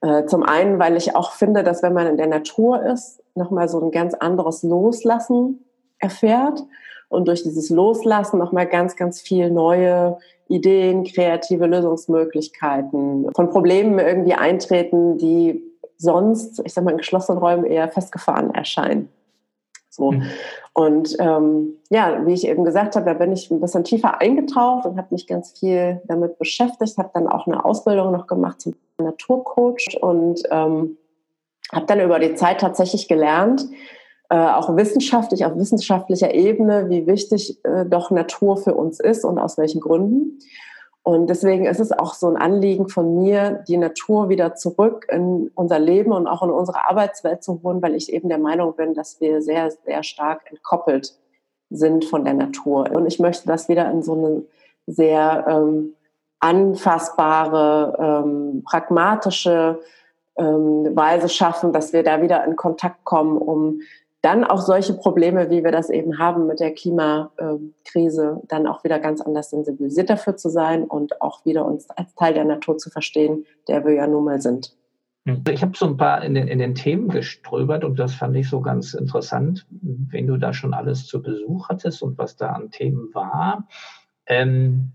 Äh, 0.00 0.24
zum 0.26 0.42
einen, 0.42 0.78
weil 0.78 0.96
ich 0.96 1.14
auch 1.14 1.32
finde, 1.32 1.62
dass 1.62 1.82
wenn 1.82 1.92
man 1.92 2.06
in 2.06 2.16
der 2.16 2.26
Natur 2.26 2.82
ist, 2.82 3.22
nochmal 3.38 3.68
so 3.68 3.80
ein 3.80 3.90
ganz 3.90 4.14
anderes 4.14 4.62
Loslassen 4.62 5.64
erfährt 5.98 6.64
und 7.08 7.28
durch 7.28 7.42
dieses 7.42 7.70
Loslassen 7.70 8.38
nochmal 8.38 8.66
ganz, 8.66 8.96
ganz 8.96 9.20
viel 9.20 9.50
neue 9.50 10.18
Ideen, 10.48 11.04
kreative 11.04 11.66
Lösungsmöglichkeiten 11.66 13.30
von 13.34 13.50
Problemen 13.50 13.98
irgendwie 13.98 14.34
eintreten, 14.34 15.18
die 15.18 15.62
sonst, 15.96 16.60
ich 16.64 16.72
sag 16.72 16.84
mal, 16.84 16.92
in 16.92 16.98
geschlossenen 16.98 17.38
Räumen 17.38 17.64
eher 17.64 17.88
festgefahren 17.88 18.54
erscheinen. 18.54 19.08
So. 19.90 20.12
Mhm. 20.12 20.22
Und 20.74 21.16
ähm, 21.18 21.74
ja, 21.90 22.24
wie 22.24 22.32
ich 22.32 22.46
eben 22.46 22.64
gesagt 22.64 22.94
habe, 22.94 23.04
da 23.04 23.14
bin 23.14 23.32
ich 23.32 23.50
ein 23.50 23.60
bisschen 23.60 23.84
tiefer 23.84 24.20
eingetaucht 24.20 24.86
und 24.86 24.96
habe 24.96 25.08
mich 25.10 25.26
ganz 25.26 25.58
viel 25.58 26.00
damit 26.06 26.38
beschäftigt, 26.38 26.98
habe 26.98 27.10
dann 27.12 27.26
auch 27.26 27.46
eine 27.46 27.64
Ausbildung 27.64 28.12
noch 28.12 28.26
gemacht 28.26 28.60
zum 28.60 28.74
Naturcoach 28.98 29.98
und 30.00 30.42
ähm, 30.50 30.96
habe 31.72 31.86
dann 31.86 32.00
über 32.00 32.18
die 32.18 32.34
Zeit 32.34 32.60
tatsächlich 32.60 33.08
gelernt, 33.08 33.66
äh, 34.30 34.36
auch 34.36 34.76
wissenschaftlich, 34.76 35.44
auf 35.44 35.56
wissenschaftlicher 35.56 36.34
Ebene, 36.34 36.88
wie 36.88 37.06
wichtig 37.06 37.64
äh, 37.64 37.84
doch 37.86 38.10
Natur 38.10 38.56
für 38.56 38.74
uns 38.74 39.00
ist 39.00 39.24
und 39.24 39.38
aus 39.38 39.58
welchen 39.58 39.80
Gründen. 39.80 40.38
Und 41.02 41.30
deswegen 41.30 41.64
ist 41.64 41.80
es 41.80 41.90
auch 41.90 42.12
so 42.12 42.28
ein 42.28 42.36
Anliegen 42.36 42.88
von 42.90 43.14
mir, 43.14 43.64
die 43.66 43.78
Natur 43.78 44.28
wieder 44.28 44.54
zurück 44.54 45.06
in 45.10 45.50
unser 45.54 45.78
Leben 45.78 46.12
und 46.12 46.26
auch 46.26 46.42
in 46.42 46.50
unsere 46.50 46.86
Arbeitswelt 46.90 47.42
zu 47.42 47.62
holen, 47.62 47.80
weil 47.80 47.94
ich 47.94 48.12
eben 48.12 48.28
der 48.28 48.36
Meinung 48.36 48.76
bin, 48.76 48.92
dass 48.92 49.18
wir 49.18 49.40
sehr, 49.40 49.70
sehr 49.70 50.02
stark 50.02 50.42
entkoppelt 50.50 51.18
sind 51.70 52.04
von 52.04 52.24
der 52.24 52.34
Natur. 52.34 52.90
Und 52.94 53.06
ich 53.06 53.18
möchte 53.18 53.46
das 53.46 53.70
wieder 53.70 53.90
in 53.90 54.02
so 54.02 54.12
eine 54.12 54.42
sehr 54.86 55.46
ähm, 55.48 55.94
anfassbare, 56.40 58.24
ähm, 58.26 58.62
pragmatische 58.64 59.80
ähm, 60.38 60.96
Weise 60.96 61.28
schaffen, 61.28 61.72
dass 61.72 61.92
wir 61.92 62.02
da 62.02 62.22
wieder 62.22 62.44
in 62.44 62.56
Kontakt 62.56 63.04
kommen, 63.04 63.38
um 63.38 63.80
dann 64.20 64.44
auch 64.44 64.60
solche 64.60 64.94
Probleme, 64.94 65.48
wie 65.50 65.62
wir 65.62 65.70
das 65.70 65.90
eben 65.90 66.18
haben 66.18 66.46
mit 66.46 66.58
der 66.58 66.74
Klimakrise, 66.74 68.40
dann 68.48 68.66
auch 68.66 68.82
wieder 68.82 68.98
ganz 68.98 69.20
anders 69.20 69.50
sensibilisiert 69.50 70.10
dafür 70.10 70.36
zu 70.36 70.48
sein 70.48 70.84
und 70.84 71.22
auch 71.22 71.44
wieder 71.44 71.64
uns 71.64 71.88
als 71.90 72.14
Teil 72.14 72.34
der 72.34 72.44
Natur 72.44 72.78
zu 72.78 72.90
verstehen, 72.90 73.46
der 73.68 73.84
wir 73.84 73.94
ja 73.94 74.06
nun 74.06 74.24
mal 74.24 74.40
sind. 74.40 74.74
Hm. 75.24 75.44
Ich 75.50 75.62
habe 75.62 75.76
so 75.76 75.86
ein 75.86 75.96
paar 75.96 76.24
in 76.24 76.34
den, 76.34 76.48
in 76.48 76.58
den 76.58 76.74
Themen 76.74 77.08
geströbert 77.08 77.84
und 77.84 77.98
das 77.98 78.14
fand 78.14 78.36
ich 78.36 78.48
so 78.48 78.60
ganz 78.60 78.94
interessant, 78.94 79.66
wenn 79.70 80.26
du 80.26 80.36
da 80.36 80.52
schon 80.52 80.74
alles 80.74 81.06
zu 81.06 81.22
Besuch 81.22 81.68
hattest 81.68 82.02
und 82.02 82.18
was 82.18 82.36
da 82.36 82.48
an 82.50 82.70
Themen 82.70 83.10
war. 83.14 83.68
Ähm, 84.26 84.92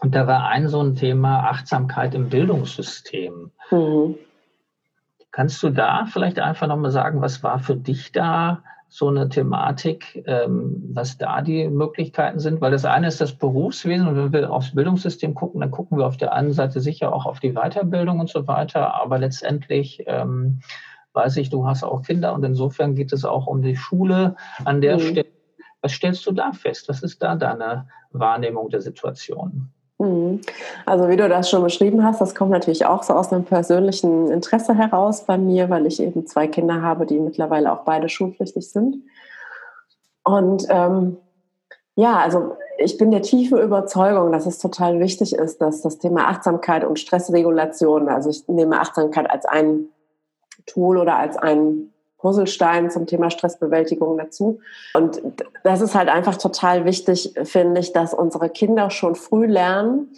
und 0.00 0.14
da 0.14 0.26
war 0.26 0.48
ein 0.48 0.68
so 0.68 0.80
ein 0.80 0.94
Thema 0.96 1.48
Achtsamkeit 1.50 2.14
im 2.14 2.28
Bildungssystem. 2.28 3.52
Mhm. 3.70 4.16
Kannst 5.36 5.62
du 5.62 5.68
da 5.68 6.06
vielleicht 6.06 6.38
einfach 6.38 6.66
nochmal 6.66 6.90
sagen, 6.90 7.20
was 7.20 7.42
war 7.42 7.58
für 7.58 7.76
dich 7.76 8.10
da 8.10 8.62
so 8.88 9.08
eine 9.08 9.28
Thematik, 9.28 10.24
ähm, 10.26 10.82
was 10.94 11.18
da 11.18 11.42
die 11.42 11.68
Möglichkeiten 11.68 12.38
sind? 12.38 12.62
Weil 12.62 12.70
das 12.70 12.86
eine 12.86 13.08
ist 13.08 13.20
das 13.20 13.34
Berufswesen 13.34 14.08
und 14.08 14.16
wenn 14.16 14.32
wir 14.32 14.50
aufs 14.50 14.74
Bildungssystem 14.74 15.34
gucken, 15.34 15.60
dann 15.60 15.70
gucken 15.70 15.98
wir 15.98 16.06
auf 16.06 16.16
der 16.16 16.32
einen 16.32 16.54
Seite 16.54 16.80
sicher 16.80 17.12
auch 17.12 17.26
auf 17.26 17.38
die 17.38 17.52
Weiterbildung 17.52 18.18
und 18.18 18.30
so 18.30 18.46
weiter, 18.46 18.94
aber 18.94 19.18
letztendlich, 19.18 20.02
ähm, 20.06 20.60
weiß 21.12 21.36
ich, 21.36 21.50
du 21.50 21.66
hast 21.66 21.84
auch 21.84 22.00
Kinder 22.00 22.32
und 22.32 22.42
insofern 22.42 22.94
geht 22.94 23.12
es 23.12 23.26
auch 23.26 23.46
um 23.46 23.60
die 23.60 23.76
Schule 23.76 24.36
an 24.64 24.80
der 24.80 24.96
mhm. 24.96 25.00
Stelle. 25.00 25.28
Was 25.82 25.92
stellst 25.92 26.24
du 26.26 26.32
da 26.32 26.52
fest? 26.52 26.88
Was 26.88 27.02
ist 27.02 27.22
da 27.22 27.36
deine 27.36 27.88
Wahrnehmung 28.10 28.70
der 28.70 28.80
Situation? 28.80 29.70
Mhm. 29.98 30.40
Also 30.84 31.08
wie 31.08 31.16
du 31.16 31.28
das 31.28 31.48
schon 31.48 31.62
beschrieben 31.62 32.04
hast, 32.04 32.20
das 32.20 32.34
kommt 32.34 32.50
natürlich 32.50 32.84
auch 32.84 33.02
so 33.02 33.14
aus 33.14 33.32
einem 33.32 33.44
persönlichen 33.44 34.30
Interesse 34.30 34.74
heraus 34.74 35.24
bei 35.24 35.38
mir, 35.38 35.70
weil 35.70 35.86
ich 35.86 36.00
eben 36.00 36.26
zwei 36.26 36.46
Kinder 36.46 36.82
habe, 36.82 37.06
die 37.06 37.18
mittlerweile 37.18 37.72
auch 37.72 37.84
beide 37.84 38.08
schulpflichtig 38.08 38.70
sind. 38.70 39.02
Und 40.22 40.66
ähm, 40.68 41.16
ja, 41.94 42.18
also 42.18 42.56
ich 42.78 42.98
bin 42.98 43.10
der 43.10 43.22
tiefen 43.22 43.58
Überzeugung, 43.58 44.32
dass 44.32 44.44
es 44.44 44.58
total 44.58 45.00
wichtig 45.00 45.34
ist, 45.34 45.62
dass 45.62 45.80
das 45.80 45.98
Thema 45.98 46.28
Achtsamkeit 46.28 46.84
und 46.84 46.98
Stressregulation, 46.98 48.08
also 48.08 48.28
ich 48.28 48.46
nehme 48.48 48.80
Achtsamkeit 48.80 49.30
als 49.30 49.46
ein 49.46 49.86
Tool 50.66 50.98
oder 50.98 51.16
als 51.16 51.38
ein 51.38 51.92
Puzzlestein 52.26 52.90
zum 52.90 53.06
Thema 53.06 53.30
Stressbewältigung 53.30 54.18
dazu. 54.18 54.58
Und 54.94 55.22
das 55.62 55.80
ist 55.80 55.94
halt 55.94 56.08
einfach 56.08 56.36
total 56.36 56.84
wichtig, 56.84 57.34
finde 57.44 57.80
ich, 57.80 57.92
dass 57.92 58.12
unsere 58.12 58.48
Kinder 58.48 58.90
schon 58.90 59.14
früh 59.14 59.46
lernen, 59.46 60.08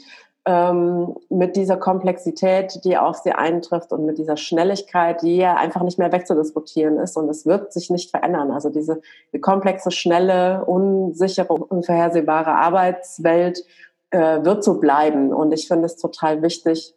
ähm, 0.47 1.17
mit 1.29 1.55
dieser 1.55 1.77
Komplexität, 1.77 2.83
die 2.83 2.97
auf 2.97 3.19
sie 3.19 3.33
eintrifft 3.33 3.93
und 3.93 4.07
mit 4.07 4.17
dieser 4.17 4.39
Schnelligkeit, 4.39 5.21
die 5.21 5.37
ja 5.37 5.57
einfach 5.57 5.83
nicht 5.83 5.99
mehr 5.99 6.11
wegzudiskutieren 6.11 6.99
ist 6.99 7.19
und 7.19 7.29
es 7.29 7.45
wird 7.45 7.75
sich 7.75 7.91
nicht 7.91 8.11
verändern. 8.11 8.51
Also 8.53 8.71
diese 8.71 9.03
die 9.35 9.41
komplexe, 9.41 9.91
schnelle, 9.91 10.65
unsichere, 10.65 11.53
unvorhersehbare 11.53 12.53
Arbeitswelt 12.53 13.63
äh, 14.09 14.43
wird 14.43 14.65
so 14.65 14.81
bleiben. 14.81 15.35
Und 15.35 15.53
ich 15.53 15.69
finde 15.69 15.85
es 15.85 15.97
total 15.97 16.41
wichtig, 16.41 16.95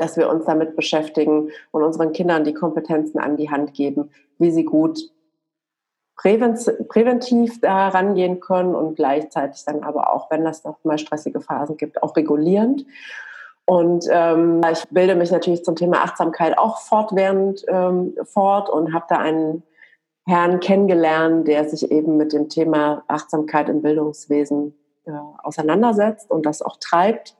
dass 0.00 0.16
wir 0.16 0.28
uns 0.28 0.44
damit 0.44 0.76
beschäftigen 0.76 1.50
und 1.70 1.82
unseren 1.82 2.12
Kindern 2.12 2.44
die 2.44 2.54
Kompetenzen 2.54 3.18
an 3.18 3.36
die 3.36 3.50
Hand 3.50 3.74
geben, 3.74 4.10
wie 4.38 4.50
sie 4.50 4.64
gut 4.64 4.98
präventiv 6.16 7.60
da 7.60 7.88
rangehen 7.88 8.40
können 8.40 8.74
und 8.74 8.96
gleichzeitig 8.96 9.64
dann 9.64 9.82
aber 9.82 10.12
auch, 10.12 10.30
wenn 10.30 10.44
das 10.44 10.64
noch 10.64 10.84
mal 10.84 10.98
stressige 10.98 11.40
Phasen 11.40 11.78
gibt, 11.78 12.02
auch 12.02 12.14
regulierend. 12.14 12.84
Und 13.64 14.06
ähm, 14.10 14.60
ich 14.70 14.84
bilde 14.90 15.14
mich 15.14 15.30
natürlich 15.30 15.64
zum 15.64 15.76
Thema 15.76 16.02
Achtsamkeit 16.02 16.58
auch 16.58 16.78
fortwährend 16.80 17.64
ähm, 17.68 18.14
fort 18.24 18.68
und 18.68 18.92
habe 18.92 19.06
da 19.08 19.16
einen 19.16 19.62
Herrn 20.26 20.60
kennengelernt, 20.60 21.48
der 21.48 21.68
sich 21.68 21.90
eben 21.90 22.16
mit 22.16 22.32
dem 22.32 22.48
Thema 22.48 23.04
Achtsamkeit 23.08 23.68
im 23.68 23.80
Bildungswesen 23.80 24.74
äh, 25.06 25.12
auseinandersetzt 25.42 26.30
und 26.30 26.44
das 26.46 26.62
auch 26.62 26.76
treibt. 26.78 27.36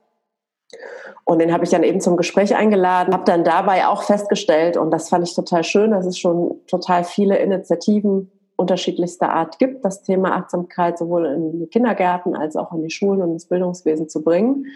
Und 1.30 1.38
den 1.38 1.52
habe 1.52 1.62
ich 1.62 1.70
dann 1.70 1.84
eben 1.84 2.00
zum 2.00 2.16
Gespräch 2.16 2.56
eingeladen, 2.56 3.14
habe 3.14 3.22
dann 3.22 3.44
dabei 3.44 3.86
auch 3.86 4.02
festgestellt, 4.02 4.76
und 4.76 4.90
das 4.90 5.10
fand 5.10 5.28
ich 5.28 5.32
total 5.32 5.62
schön, 5.62 5.92
dass 5.92 6.04
es 6.04 6.18
schon 6.18 6.60
total 6.66 7.04
viele 7.04 7.38
Initiativen 7.38 8.32
unterschiedlichster 8.56 9.32
Art 9.32 9.60
gibt, 9.60 9.84
das 9.84 10.02
Thema 10.02 10.34
Achtsamkeit 10.34 10.98
sowohl 10.98 11.26
in 11.26 11.60
die 11.60 11.68
Kindergärten 11.68 12.34
als 12.34 12.56
auch 12.56 12.72
in 12.72 12.82
die 12.82 12.90
Schulen 12.90 13.22
und 13.22 13.30
ins 13.30 13.46
Bildungswesen 13.46 14.08
zu 14.08 14.24
bringen, 14.24 14.66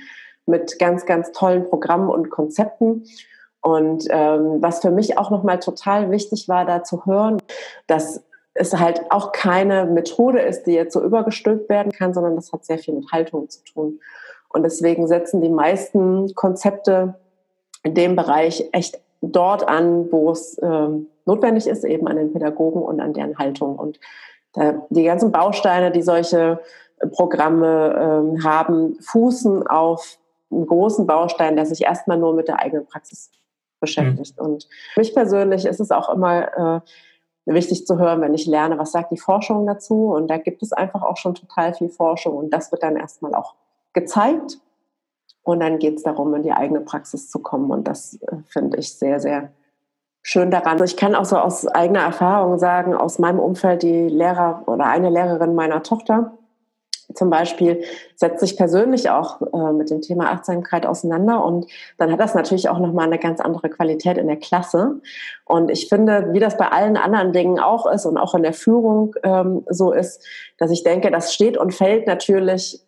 mit 0.46 0.78
ganz, 0.78 1.06
ganz 1.06 1.32
tollen 1.32 1.68
Programmen 1.68 2.08
und 2.08 2.30
Konzepten. 2.30 3.02
Und 3.60 4.06
ähm, 4.10 4.58
was 4.60 4.78
für 4.78 4.92
mich 4.92 5.18
auch 5.18 5.32
nochmal 5.32 5.58
total 5.58 6.12
wichtig 6.12 6.46
war, 6.48 6.64
da 6.64 6.84
zu 6.84 7.04
hören, 7.04 7.38
dass 7.88 8.22
es 8.54 8.78
halt 8.78 9.10
auch 9.10 9.32
keine 9.32 9.86
Methode 9.86 10.40
ist, 10.40 10.68
die 10.68 10.74
jetzt 10.74 10.92
so 10.92 11.02
übergestülpt 11.02 11.68
werden 11.68 11.90
kann, 11.90 12.14
sondern 12.14 12.36
das 12.36 12.52
hat 12.52 12.64
sehr 12.64 12.78
viel 12.78 12.94
mit 12.94 13.10
Haltung 13.10 13.50
zu 13.50 13.64
tun. 13.64 13.98
Und 14.54 14.62
deswegen 14.62 15.08
setzen 15.08 15.40
die 15.40 15.50
meisten 15.50 16.32
Konzepte 16.34 17.14
in 17.82 17.94
dem 17.94 18.14
Bereich 18.14 18.68
echt 18.72 19.00
dort 19.20 19.66
an, 19.66 20.10
wo 20.12 20.30
es 20.30 20.56
ähm, 20.62 21.08
notwendig 21.26 21.66
ist, 21.66 21.84
eben 21.84 22.06
an 22.06 22.16
den 22.16 22.32
Pädagogen 22.32 22.80
und 22.80 23.00
an 23.00 23.12
deren 23.12 23.36
Haltung. 23.36 23.76
Und 23.76 23.98
da, 24.52 24.86
die 24.90 25.02
ganzen 25.02 25.32
Bausteine, 25.32 25.90
die 25.90 26.02
solche 26.02 26.60
Programme 27.10 27.96
ähm, 27.98 28.44
haben, 28.44 28.96
fußen 29.00 29.66
auf 29.66 30.18
einen 30.52 30.66
großen 30.66 31.04
Baustein, 31.04 31.56
der 31.56 31.66
sich 31.66 31.82
erstmal 31.82 32.18
nur 32.18 32.32
mit 32.32 32.46
der 32.46 32.60
eigenen 32.60 32.86
Praxis 32.86 33.32
beschäftigt. 33.80 34.40
Mhm. 34.40 34.46
Und 34.46 34.68
für 34.94 35.00
mich 35.00 35.14
persönlich 35.14 35.64
ist 35.64 35.80
es 35.80 35.90
auch 35.90 36.08
immer 36.10 36.78
äh, 36.86 37.52
wichtig 37.52 37.88
zu 37.88 37.98
hören, 37.98 38.20
wenn 38.20 38.34
ich 38.34 38.46
lerne, 38.46 38.78
was 38.78 38.92
sagt 38.92 39.10
die 39.10 39.18
Forschung 39.18 39.66
dazu. 39.66 40.12
Und 40.12 40.28
da 40.28 40.38
gibt 40.38 40.62
es 40.62 40.72
einfach 40.72 41.02
auch 41.02 41.16
schon 41.16 41.34
total 41.34 41.74
viel 41.74 41.88
Forschung 41.88 42.36
und 42.36 42.50
das 42.50 42.70
wird 42.70 42.84
dann 42.84 42.96
erstmal 42.96 43.34
auch 43.34 43.54
gezeigt. 43.94 44.58
Und 45.42 45.60
dann 45.60 45.78
geht 45.78 45.96
es 45.96 46.02
darum, 46.02 46.34
in 46.34 46.42
die 46.42 46.52
eigene 46.52 46.80
Praxis 46.80 47.30
zu 47.30 47.38
kommen. 47.38 47.70
Und 47.70 47.88
das 47.88 48.14
äh, 48.22 48.36
finde 48.46 48.78
ich 48.78 48.94
sehr, 48.94 49.20
sehr 49.20 49.50
schön 50.22 50.50
daran. 50.50 50.82
Ich 50.82 50.96
kann 50.96 51.14
auch 51.14 51.24
so 51.24 51.36
aus 51.38 51.66
eigener 51.66 52.00
Erfahrung 52.00 52.58
sagen, 52.58 52.94
aus 52.94 53.18
meinem 53.18 53.38
Umfeld, 53.38 53.82
die 53.82 54.08
Lehrer 54.08 54.62
oder 54.66 54.86
eine 54.86 55.10
Lehrerin 55.10 55.54
meiner 55.54 55.82
Tochter 55.82 56.32
zum 57.12 57.30
Beispiel 57.30 57.82
setzt 58.16 58.40
sich 58.40 58.56
persönlich 58.56 59.10
auch 59.10 59.40
äh, 59.40 59.72
mit 59.72 59.90
dem 59.90 60.00
Thema 60.00 60.30
Achtsamkeit 60.30 60.86
auseinander 60.86 61.44
und 61.44 61.66
dann 61.98 62.10
hat 62.10 62.20
das 62.20 62.34
natürlich 62.34 62.68
auch 62.68 62.78
nochmal 62.78 63.06
eine 63.06 63.18
ganz 63.18 63.40
andere 63.40 63.68
Qualität 63.68 64.18
in 64.18 64.26
der 64.26 64.36
Klasse. 64.36 65.00
Und 65.44 65.70
ich 65.70 65.88
finde, 65.88 66.32
wie 66.32 66.40
das 66.40 66.56
bei 66.56 66.68
allen 66.68 66.96
anderen 66.96 67.32
Dingen 67.32 67.58
auch 67.58 67.86
ist 67.86 68.06
und 68.06 68.16
auch 68.16 68.34
in 68.34 68.42
der 68.42 68.52
Führung 68.52 69.14
ähm, 69.22 69.64
so 69.68 69.92
ist, 69.92 70.24
dass 70.58 70.70
ich 70.70 70.82
denke, 70.82 71.10
das 71.10 71.34
steht 71.34 71.56
und 71.56 71.74
fällt 71.74 72.06
natürlich 72.06 72.80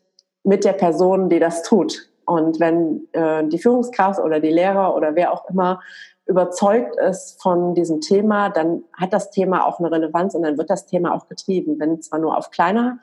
mit 0.46 0.64
der 0.64 0.72
Person, 0.72 1.28
die 1.28 1.40
das 1.40 1.62
tut. 1.62 2.08
Und 2.24 2.60
wenn 2.60 3.08
äh, 3.12 3.46
die 3.46 3.58
Führungskraft 3.58 4.20
oder 4.20 4.40
die 4.40 4.50
Lehrer 4.50 4.94
oder 4.94 5.14
wer 5.14 5.32
auch 5.32 5.48
immer 5.50 5.80
überzeugt 6.26 6.96
ist 6.96 7.40
von 7.42 7.74
diesem 7.74 8.00
Thema, 8.00 8.48
dann 8.48 8.84
hat 8.92 9.12
das 9.12 9.30
Thema 9.30 9.66
auch 9.66 9.78
eine 9.78 9.90
Relevanz 9.90 10.34
und 10.34 10.42
dann 10.42 10.56
wird 10.56 10.70
das 10.70 10.86
Thema 10.86 11.14
auch 11.14 11.28
getrieben. 11.28 11.78
Wenn 11.78 12.00
zwar 12.00 12.18
nur 12.18 12.36
auf 12.36 12.50
kleiner, 12.50 12.98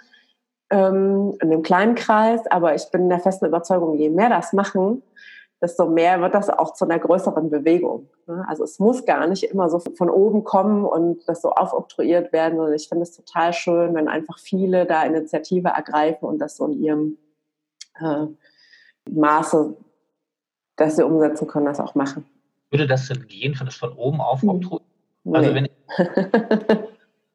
ähm, 0.70 1.36
in 1.42 1.52
einem 1.52 1.64
kleinen 1.64 1.96
Kreis, 1.96 2.42
aber 2.48 2.76
ich 2.76 2.90
bin 2.92 3.10
der 3.10 3.20
festen 3.20 3.46
Überzeugung, 3.46 3.98
je 3.98 4.10
mehr 4.10 4.30
das 4.30 4.54
machen, 4.54 5.04
desto 5.62 5.86
mehr 5.88 6.20
wird 6.20 6.34
das 6.34 6.50
auch 6.50 6.74
zu 6.74 6.86
einer 6.86 7.00
größeren 7.00 7.50
Bewegung. 7.50 8.10
Ne? 8.28 8.46
Also 8.50 8.66
es 8.66 8.80
muss 8.80 9.06
gar 9.06 9.28
nicht 9.28 9.44
immer 9.44 9.70
so 9.70 9.80
von 9.80 10.10
oben 10.10 10.44
kommen 10.44 10.84
und 10.86 11.28
das 11.28 11.42
so 11.42 11.52
aufoktroyiert 11.52 12.34
werden, 12.34 12.58
sondern 12.58 12.76
ich 12.76 12.90
finde 12.90 13.04
es 13.04 13.16
total 13.16 13.54
schön, 13.54 13.96
wenn 13.96 14.10
einfach 14.10 14.40
viele 14.40 14.86
da 14.86 15.04
Initiative 15.04 15.70
ergreifen 15.70 16.26
und 16.28 16.40
das 16.40 16.58
so 16.58 16.66
in 16.66 16.84
ihrem 16.84 17.18
äh, 18.00 18.26
Maße, 19.10 19.76
dass 20.76 20.96
sie 20.96 21.06
umsetzen 21.06 21.48
können, 21.48 21.66
das 21.66 21.80
auch 21.80 21.96
machen. 21.96 22.26
Würde 22.70 22.88
das 22.88 23.08
denn 23.08 23.28
gehen, 23.28 23.56
von, 23.56 23.66
das 23.66 23.76
von 23.76 23.94
oben 23.94 24.22
auf 24.22 24.42
hm. 24.42 24.50
oktroyieren? 24.50 24.88
Nee. 25.24 25.38
Also 25.38 25.54
wenn 25.54 25.66
ich, 25.66 25.72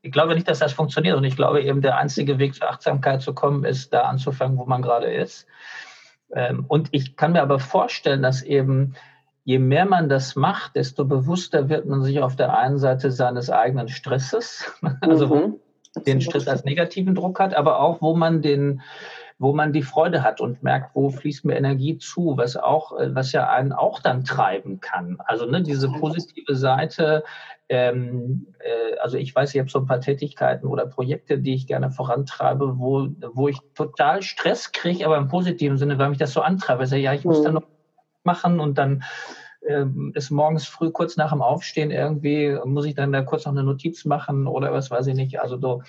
ich 0.03 0.13
glaube 0.13 0.35
nicht, 0.35 0.49
dass 0.49 0.59
das 0.59 0.73
funktioniert 0.73 1.17
und 1.17 1.25
ich 1.25 1.37
glaube 1.37 1.63
eben, 1.63 1.81
der 1.81 1.97
einzige 1.97 2.39
Weg 2.39 2.55
zur 2.55 2.69
Achtsamkeit 2.69 3.23
zu 3.23 3.35
kommen, 3.35 3.65
ist 3.65 3.93
da 3.93 4.03
anzufangen, 4.03 4.59
wo 4.59 4.65
man 4.67 4.83
gerade 4.83 5.13
ist. 5.13 5.47
Ähm, 6.33 6.65
und 6.69 6.89
ich 6.93 7.17
kann 7.17 7.33
mir 7.33 7.43
aber 7.43 7.59
vorstellen, 7.59 8.23
dass 8.23 8.43
eben 8.43 8.95
je 9.45 9.59
mehr 9.59 9.87
man 9.87 10.11
das 10.11 10.37
macht, 10.37 10.77
desto 10.77 11.07
bewusster 11.07 11.71
wird 11.71 11.87
man 11.87 12.03
sich 12.03 12.21
auf 12.21 12.37
der 12.37 12.59
einen 12.59 12.79
Seite 12.79 13.11
seines 13.11 13.49
eigenen 13.49 13.89
Stresses, 13.89 14.71
also 15.01 15.35
mhm. 15.35 15.55
den 16.07 16.21
Stress 16.21 16.47
als 16.49 16.65
negativen 16.65 17.15
Druck 17.15 17.41
hat, 17.41 17.55
aber 17.55 17.81
auch 17.81 18.03
wo 18.03 18.15
man 18.15 18.43
den 18.43 18.83
wo 19.39 19.55
man 19.55 19.73
die 19.73 19.83
Freude 19.83 20.23
hat 20.23 20.41
und 20.41 20.63
merkt, 20.63 20.95
wo 20.95 21.11
fließt 21.11 21.45
mir 21.45 21.57
Energie 21.57 21.97
zu, 21.99 22.37
was 22.37 22.57
auch, 22.57 22.99
äh, 22.99 23.15
was 23.15 23.33
ja 23.33 23.49
einen 23.49 23.73
auch 23.73 24.01
dann 24.01 24.25
treiben 24.25 24.81
kann. 24.81 25.19
Also 25.25 25.47
ne, 25.47 25.63
diese 25.63 25.89
positive 25.89 26.57
Seite, 26.57 27.23
ähm, 27.69 28.49
äh, 28.59 28.99
also 28.99 29.17
ich 29.17 29.35
weiß, 29.35 29.55
ich 29.55 29.61
habe 29.61 29.71
so 29.71 29.79
ein 29.79 29.87
paar 29.87 30.01
Tätigkeiten 30.01 30.67
oder 30.67 30.87
Projekte, 30.87 31.39
die 31.39 31.55
ich 31.55 31.67
gerne 31.69 31.91
vorantreibe, 31.91 32.79
wo, 32.79 33.09
wo 33.33 33.49
ich 33.49 33.59
total 33.75 34.23
Stress 34.23 34.73
kriege, 34.73 35.07
aber 35.07 35.17
im 35.17 35.29
positiven 35.29 35.79
Sinne, 35.79 35.99
weil 35.99 36.09
mich 36.09 36.19
das 36.19 36.33
so 36.33 36.41
antreibe. 36.41 36.83
Ich 36.83 36.91
sage, 36.91 37.03
ja, 37.03 37.15
ich 37.15 37.25
muss 37.25 37.41
mhm. 37.41 37.45
dann 37.45 37.55
noch 37.55 37.69
machen 38.25 38.59
und 38.59 38.77
dann 38.77 39.05
ähm, 39.67 40.13
ist 40.15 40.31
morgens 40.31 40.67
früh 40.67 40.91
kurz 40.91 41.17
nach 41.17 41.31
dem 41.31 41.43
Aufstehen 41.43 41.91
irgendwie, 41.91 42.59
muss 42.65 42.87
ich 42.87 42.95
dann 42.95 43.13
da 43.13 43.23
kurz 43.23 43.45
noch 43.45 43.53
eine 43.53 43.63
Notiz 43.63 44.05
machen 44.05 44.47
oder 44.47 44.73
was 44.73 44.91
weiß 44.91 45.07
ich 45.07 45.15
nicht. 45.15 45.41
Also 45.41 45.59
so, 45.61 45.83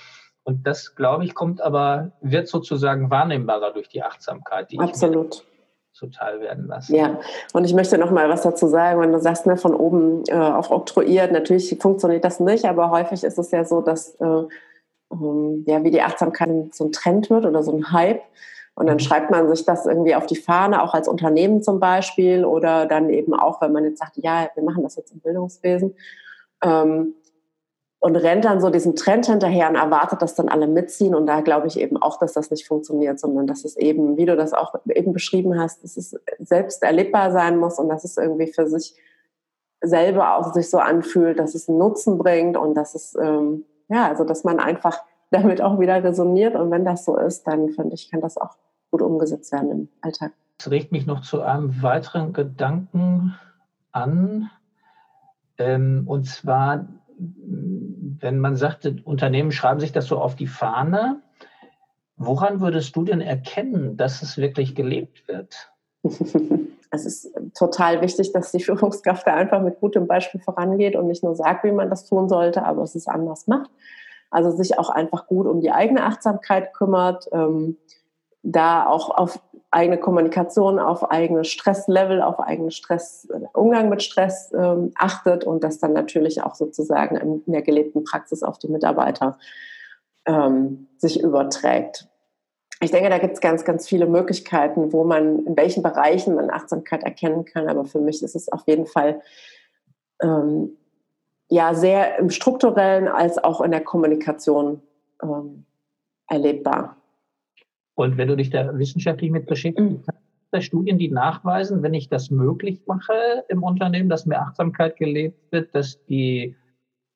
und 0.49 0.65
das, 0.65 0.95
glaube 0.95 1.25
ich, 1.25 1.35
kommt 1.35 1.61
aber, 1.61 2.11
wird 2.21 2.47
sozusagen 2.47 3.11
wahrnehmbarer 3.11 3.71
durch 3.71 3.87
die 3.87 4.01
Achtsamkeit, 4.01 4.71
die 4.71 4.79
Absolut. 4.79 5.35
ich 5.35 5.93
zuteil 5.93 6.41
werden 6.41 6.65
lasse. 6.65 6.95
Ja, 6.95 7.19
und 7.53 7.65
ich 7.65 7.75
möchte 7.75 7.99
noch 7.99 8.09
mal 8.09 8.29
was 8.29 8.41
dazu 8.41 8.65
sagen, 8.65 8.99
wenn 8.99 9.11
du 9.11 9.19
sagst, 9.19 9.45
ne, 9.45 9.57
von 9.57 9.75
oben 9.75 10.23
äh, 10.27 10.33
auf 10.33 10.71
oktroyiert, 10.71 11.31
natürlich 11.31 11.77
funktioniert 11.79 12.25
das 12.25 12.39
nicht, 12.39 12.65
aber 12.65 12.89
häufig 12.89 13.23
ist 13.23 13.37
es 13.37 13.51
ja 13.51 13.63
so, 13.63 13.81
dass 13.81 14.15
äh, 14.15 14.43
ähm, 15.11 15.65
ja, 15.67 15.83
wie 15.83 15.91
die 15.91 16.01
Achtsamkeit 16.01 16.49
so 16.73 16.85
ein 16.85 16.91
Trend 16.91 17.29
wird 17.29 17.45
oder 17.45 17.61
so 17.61 17.71
ein 17.71 17.91
Hype. 17.91 18.23
Und 18.73 18.87
dann 18.87 18.95
mhm. 18.95 19.01
schreibt 19.01 19.29
man 19.29 19.55
sich 19.55 19.65
das 19.65 19.85
irgendwie 19.85 20.15
auf 20.15 20.25
die 20.25 20.35
Fahne, 20.35 20.81
auch 20.81 20.95
als 20.95 21.07
Unternehmen 21.07 21.61
zum 21.61 21.79
Beispiel, 21.79 22.43
oder 22.43 22.87
dann 22.87 23.11
eben 23.11 23.35
auch, 23.35 23.61
wenn 23.61 23.71
man 23.71 23.83
jetzt 23.83 23.99
sagt, 23.99 24.17
ja, 24.17 24.49
wir 24.55 24.63
machen 24.63 24.81
das 24.81 24.95
jetzt 24.95 25.11
im 25.11 25.19
Bildungswesen. 25.19 25.93
Ähm, 26.63 27.13
und 27.99 28.15
rennt 28.15 28.45
dann 28.45 28.61
so 28.61 28.69
diesem 28.69 28.95
Trend 28.95 29.25
hinterher 29.25 29.69
und 29.69 29.75
erwartet, 29.75 30.21
dass 30.21 30.35
dann 30.35 30.47
alle 30.47 30.67
mitziehen. 30.67 31.13
Und 31.13 31.25
da 31.27 31.41
glaube 31.41 31.67
ich 31.67 31.77
eben 31.77 31.97
auch, 31.97 32.17
dass 32.17 32.33
das 32.33 32.49
nicht 32.49 32.65
funktioniert, 32.65 33.19
sondern 33.19 33.45
dass 33.45 33.65
es 33.65 33.75
eben, 33.75 34.15
wie 34.15 34.25
du 34.25 34.37
das 34.37 34.53
auch 34.53 34.73
eben 34.87 35.11
beschrieben 35.11 35.59
hast, 35.59 35.83
dass 35.83 35.97
es 35.97 36.15
selbst 36.39 36.81
erlebbar 36.81 37.31
sein 37.31 37.57
muss 37.57 37.77
und 37.77 37.89
dass 37.89 38.05
es 38.05 38.15
irgendwie 38.15 38.47
für 38.47 38.67
sich 38.67 38.95
selber 39.81 40.37
auch 40.37 40.53
sich 40.53 40.69
so 40.69 40.77
anfühlt, 40.77 41.39
dass 41.39 41.55
es 41.55 41.67
einen 41.67 41.77
Nutzen 41.77 42.17
bringt 42.17 42.57
und 42.57 42.75
dass 42.75 42.95
es, 42.95 43.15
ähm, 43.15 43.65
ja, 43.89 44.07
also 44.07 44.23
dass 44.23 44.43
man 44.43 44.59
einfach 44.59 45.03
damit 45.31 45.61
auch 45.61 45.79
wieder 45.79 46.01
resoniert. 46.01 46.55
Und 46.55 46.71
wenn 46.71 46.85
das 46.85 47.03
so 47.05 47.17
ist, 47.17 47.47
dann 47.47 47.69
finde 47.69 47.95
ich, 47.95 48.09
kann 48.09 48.21
das 48.21 48.37
auch 48.37 48.55
gut 48.91 49.01
umgesetzt 49.01 49.51
werden 49.51 49.71
im 49.71 49.89
Alltag. 50.01 50.31
Das 50.57 50.71
regt 50.71 50.91
mich 50.91 51.05
noch 51.05 51.21
zu 51.21 51.41
einem 51.41 51.81
weiteren 51.81 52.33
Gedanken 52.33 53.35
an. 53.91 54.49
Ähm, 55.57 56.05
und 56.07 56.25
zwar, 56.25 56.87
wenn 57.19 58.39
man 58.39 58.55
sagt, 58.55 58.85
Unternehmen 59.03 59.51
schreiben 59.51 59.79
sich 59.79 59.91
das 59.91 60.05
so 60.05 60.19
auf 60.19 60.35
die 60.35 60.47
Fahne, 60.47 61.21
woran 62.17 62.61
würdest 62.61 62.95
du 62.95 63.03
denn 63.03 63.21
erkennen, 63.21 63.97
dass 63.97 64.21
es 64.21 64.37
wirklich 64.37 64.75
gelebt 64.75 65.27
wird? 65.27 65.71
es 66.91 67.05
ist 67.05 67.31
total 67.57 68.01
wichtig, 68.01 68.31
dass 68.31 68.51
die 68.51 68.61
Führungskraft 68.61 69.27
da 69.27 69.33
einfach 69.33 69.61
mit 69.61 69.79
gutem 69.79 70.07
Beispiel 70.07 70.41
vorangeht 70.41 70.95
und 70.95 71.07
nicht 71.07 71.23
nur 71.23 71.35
sagt, 71.35 71.63
wie 71.63 71.71
man 71.71 71.89
das 71.89 72.05
tun 72.05 72.29
sollte, 72.29 72.63
aber 72.63 72.83
es 72.83 72.95
ist 72.95 73.07
anders 73.07 73.47
macht. 73.47 73.69
Also 74.31 74.51
sich 74.51 74.77
auch 74.77 74.89
einfach 74.89 75.27
gut 75.27 75.47
um 75.47 75.61
die 75.61 75.71
eigene 75.71 76.03
Achtsamkeit 76.03 76.73
kümmert, 76.73 77.27
ähm, 77.31 77.77
da 78.43 78.85
auch 78.85 79.09
auf 79.09 79.41
eigene 79.71 79.99
Kommunikation, 79.99 80.79
auf 80.79 81.11
eigene 81.11 81.43
Stresslevel, 81.43 82.21
auf 82.21 82.39
eigenen 82.39 82.71
Stress, 82.71 83.27
Umgang 83.53 83.89
mit 83.89 84.01
Stress 84.01 84.51
ähm, 84.53 84.91
achtet 84.95 85.43
und 85.43 85.63
das 85.63 85.79
dann 85.79 85.93
natürlich 85.93 86.41
auch 86.41 86.55
sozusagen 86.55 87.15
in, 87.15 87.43
in 87.45 87.53
der 87.53 87.61
gelebten 87.61 88.03
Praxis 88.03 88.41
auf 88.41 88.57
die 88.57 88.67
Mitarbeiter 88.67 89.37
ähm, 90.25 90.87
sich 90.97 91.21
überträgt. 91.21 92.07
Ich 92.81 92.91
denke, 92.91 93.09
da 93.09 93.17
gibt 93.17 93.33
es 93.33 93.41
ganz, 93.41 93.65
ganz 93.65 93.87
viele 93.87 94.05
Möglichkeiten, 94.05 94.93
wo 94.93 95.03
man, 95.03 95.45
in 95.45 95.57
welchen 95.57 95.83
Bereichen 95.83 96.35
man 96.35 96.49
Achtsamkeit 96.49 97.03
erkennen 97.03 97.43
kann. 97.45 97.67
Aber 97.67 97.83
für 97.85 97.99
mich 97.99 98.23
ist 98.23 98.35
es 98.35 98.49
auf 98.51 98.61
jeden 98.67 98.85
Fall 98.85 99.21
ähm, 100.21 100.77
ja 101.49 101.73
sehr 101.73 102.17
im 102.17 102.29
strukturellen 102.29 103.07
als 103.09 103.37
auch 103.37 103.59
in 103.61 103.71
der 103.71 103.83
Kommunikation 103.83 104.81
ähm, 105.21 105.65
erlebbar. 106.27 106.95
Und 107.99 108.17
wenn 108.17 108.29
du 108.29 108.37
dich 108.37 108.49
da 108.49 108.77
wissenschaftlich 108.79 109.29
mit 109.29 109.45
beschäftigst, 109.45 110.07
mhm. 110.07 110.13
da 110.51 110.61
Studien, 110.61 110.97
die 110.97 111.11
nachweisen, 111.11 111.83
wenn 111.83 111.93
ich 111.93 112.07
das 112.07 112.31
möglich 112.31 112.81
mache 112.85 113.43
im 113.49 113.61
Unternehmen, 113.61 114.07
dass 114.07 114.25
mehr 114.25 114.41
Achtsamkeit 114.41 114.95
gelebt 114.95 115.51
wird, 115.51 115.75
dass 115.75 116.01
die, 116.05 116.55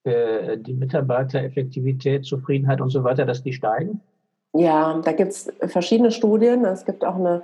äh, 0.03 0.57
die 0.57 0.73
Mitarbeitereffektivität, 0.73 2.25
Zufriedenheit 2.25 2.81
und 2.81 2.89
so 2.89 3.05
weiter, 3.05 3.25
dass 3.25 3.41
die 3.41 3.53
steigen? 3.53 4.01
Ja, 4.51 4.99
da 5.05 5.13
gibt 5.13 5.31
es 5.31 5.53
verschiedene 5.67 6.11
Studien. 6.11 6.65
Es 6.65 6.83
gibt 6.83 7.05
auch 7.05 7.15
eine 7.15 7.43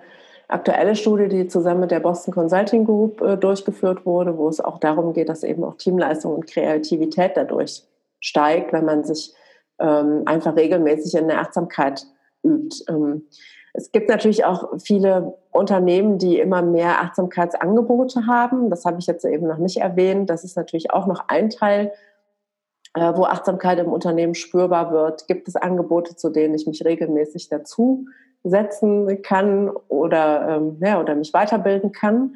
aktuelle 0.50 0.98
Studie, 0.98 1.30
die 1.30 1.48
zusammen 1.48 1.80
mit 1.80 1.92
der 1.92 2.02
Boston 2.02 2.34
Consulting 2.34 2.84
Group 2.84 3.22
äh, 3.22 3.38
durchgeführt 3.38 4.06
wurde, 4.06 4.38
wo 4.38 4.50
es 4.50 4.60
auch 4.60 4.80
darum 4.80 5.14
geht, 5.14 5.30
dass 5.30 5.44
eben 5.44 5.64
auch 5.64 5.78
Teamleistung 5.78 6.36
und 6.36 6.46
Kreativität 6.46 7.38
dadurch 7.38 7.84
steigt, 8.20 8.74
wenn 8.74 8.84
man 8.84 9.06
sich 9.06 9.34
ähm, 9.80 10.24
einfach 10.26 10.58
regelmäßig 10.58 11.16
in 11.16 11.30
der 11.30 11.40
Achtsamkeit 11.40 12.06
übt. 12.44 12.84
Ähm, 12.88 13.28
es 13.74 13.92
gibt 13.92 14.10
natürlich 14.10 14.46
auch 14.46 14.80
viele 14.80 15.38
Unternehmen, 15.52 16.18
die 16.18 16.40
immer 16.40 16.62
mehr 16.62 17.02
Achtsamkeitsangebote 17.02 18.26
haben. 18.26 18.70
Das 18.70 18.86
habe 18.86 19.00
ich 19.00 19.08
jetzt 19.08 19.26
eben 19.26 19.48
noch 19.48 19.60
nicht 19.60 19.78
erwähnt. 19.78 20.30
Das 20.30 20.44
ist 20.44 20.58
natürlich 20.58 20.92
auch 20.92 21.06
noch 21.06 21.26
ein 21.28 21.50
Teil 21.50 21.92
äh, 22.96 23.14
wo 23.16 23.26
Achtsamkeit 23.26 23.80
im 23.80 23.92
Unternehmen 23.92 24.36
spürbar 24.36 24.92
wird? 24.92 25.28
Gibt 25.28 25.48
es 25.48 25.56
Angebote, 25.56 26.16
zu 26.16 26.30
denen 26.30 26.56
ich 26.56 26.66
mich 26.66 26.84
regelmäßig 26.84 27.50
dazu 27.50 28.08
setzen 28.44 29.22
kann 29.22 29.70
oder, 29.90 30.58
ähm, 30.58 30.78
ja, 30.82 31.00
oder 31.00 31.16
mich 31.16 31.34
weiterbilden 31.34 31.92
kann? 31.92 32.36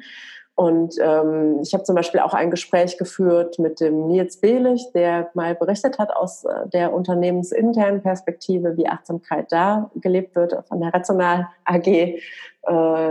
Und 0.56 0.94
ähm, 1.00 1.58
ich 1.62 1.74
habe 1.74 1.82
zum 1.82 1.96
Beispiel 1.96 2.20
auch 2.20 2.32
ein 2.32 2.52
Gespräch 2.52 2.96
geführt 2.96 3.58
mit 3.58 3.80
dem 3.80 4.06
Nils 4.06 4.36
Behlich, 4.36 4.92
der 4.94 5.30
mal 5.34 5.56
berichtet 5.56 5.98
hat 5.98 6.14
aus 6.14 6.44
äh, 6.44 6.68
der 6.68 6.92
unternehmensinternen 6.92 8.02
Perspektive, 8.02 8.76
wie 8.76 8.86
Achtsamkeit 8.86 9.50
da 9.50 9.90
gelebt 9.96 10.36
wird 10.36 10.56
von 10.68 10.80
der 10.80 10.94
Rational 10.94 11.48
AG. 11.64 11.86
Äh, 11.86 12.18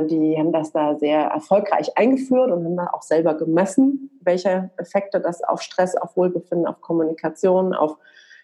die 0.06 0.38
haben 0.38 0.54
das 0.54 0.72
da 0.72 0.96
sehr 0.96 1.20
erfolgreich 1.20 1.98
eingeführt 1.98 2.50
und 2.50 2.64
haben 2.64 2.78
da 2.78 2.90
auch 2.94 3.02
selber 3.02 3.34
gemessen, 3.34 4.10
welche 4.22 4.70
Effekte 4.78 5.20
das 5.20 5.44
auf 5.44 5.62
Stress, 5.62 5.98
auf 5.98 6.16
Wohlbefinden, 6.16 6.66
auf 6.66 6.80
Kommunikation, 6.80 7.74
auf 7.74 7.98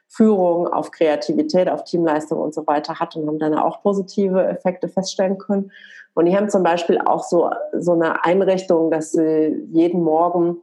Führung, 0.08 0.68
auf 0.68 0.92
Kreativität, 0.92 1.70
auf 1.70 1.84
Teamleistung 1.84 2.40
und 2.40 2.54
so 2.54 2.66
weiter 2.68 3.00
hat 3.00 3.16
und 3.16 3.28
haben 3.28 3.40
dann 3.40 3.54
auch 3.54 3.82
positive 3.82 4.44
Effekte 4.46 4.90
feststellen 4.90 5.38
können. 5.38 5.72
Und 6.14 6.26
die 6.26 6.36
haben 6.36 6.50
zum 6.50 6.64
Beispiel 6.64 7.00
auch 7.00 7.24
so, 7.24 7.50
so 7.74 7.94
eine 7.94 8.26
Einrichtung, 8.26 8.92
dass 8.92 9.12
sie 9.12 9.68
jeden 9.72 10.04
Morgen, 10.04 10.58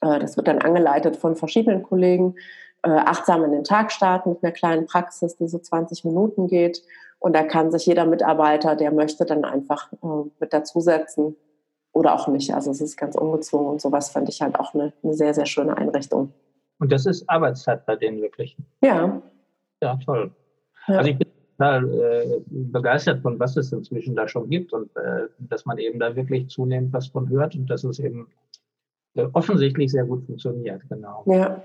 äh, 0.00 0.18
das 0.18 0.36
wird 0.36 0.48
dann 0.48 0.58
angeleitet 0.58 1.16
von 1.16 1.36
verschiedenen 1.36 1.82
Kollegen, 1.82 2.36
äh, 2.82 2.90
achtsam 2.90 3.44
in 3.44 3.52
den 3.52 3.64
Tag 3.64 3.90
starten 3.90 4.30
mit 4.30 4.44
einer 4.44 4.52
kleinen 4.52 4.86
Praxis, 4.86 5.36
die 5.36 5.48
so 5.48 5.58
20 5.58 6.04
Minuten 6.04 6.46
geht. 6.46 6.82
Und 7.18 7.34
da 7.34 7.42
kann 7.42 7.72
sich 7.72 7.86
jeder 7.86 8.04
Mitarbeiter, 8.04 8.76
der 8.76 8.92
möchte, 8.92 9.24
dann 9.24 9.44
einfach 9.44 9.92
äh, 9.92 10.30
mit 10.38 10.52
dazusetzen 10.52 11.36
oder 11.92 12.14
auch 12.14 12.28
nicht. 12.28 12.54
Also 12.54 12.70
es 12.70 12.80
ist 12.80 12.96
ganz 12.96 13.16
ungezwungen 13.16 13.68
und 13.68 13.80
sowas 13.80 14.10
fand 14.10 14.28
ich 14.28 14.42
halt 14.42 14.60
auch 14.60 14.74
eine, 14.74 14.92
eine 15.02 15.14
sehr, 15.14 15.34
sehr 15.34 15.46
schöne 15.46 15.76
Einrichtung. 15.76 16.32
Und 16.78 16.92
das 16.92 17.06
ist 17.06 17.28
Arbeitszeit 17.28 17.86
bei 17.86 17.96
denen 17.96 18.20
wirklich? 18.20 18.56
Ja. 18.82 19.22
Ja, 19.82 19.98
toll. 20.04 20.30
Ja. 20.88 20.98
Also 20.98 21.10
ich 21.10 21.18
total 21.56 21.92
äh, 21.92 22.40
begeistert 22.48 23.22
von, 23.22 23.38
was 23.38 23.56
es 23.56 23.72
inzwischen 23.72 24.14
da 24.14 24.28
schon 24.28 24.48
gibt 24.48 24.72
und 24.72 24.94
äh, 24.96 25.26
dass 25.38 25.64
man 25.64 25.78
eben 25.78 25.98
da 25.98 26.14
wirklich 26.14 26.48
zunehmend 26.48 26.92
was 26.92 27.08
von 27.08 27.28
hört 27.28 27.54
und 27.54 27.68
dass 27.68 27.84
es 27.84 27.98
eben 27.98 28.28
äh, 29.14 29.26
offensichtlich 29.32 29.90
sehr 29.90 30.04
gut 30.04 30.24
funktioniert, 30.26 30.82
genau. 30.88 31.24
Ja. 31.26 31.62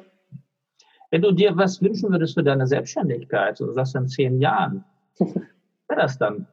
Wenn 1.09 1.21
du 1.21 1.31
dir 1.31 1.55
was 1.57 1.81
wünschen 1.81 2.09
würdest 2.11 2.35
für 2.35 2.43
deine 2.43 2.67
Selbstständigkeit, 2.67 3.57
so 3.57 3.71
sagst 3.73 3.95
du 3.95 3.99
in 3.99 4.07
zehn 4.07 4.39
Jahren, 4.39 4.85
wäre 5.19 5.45
das 5.89 6.17
dann? 6.17 6.47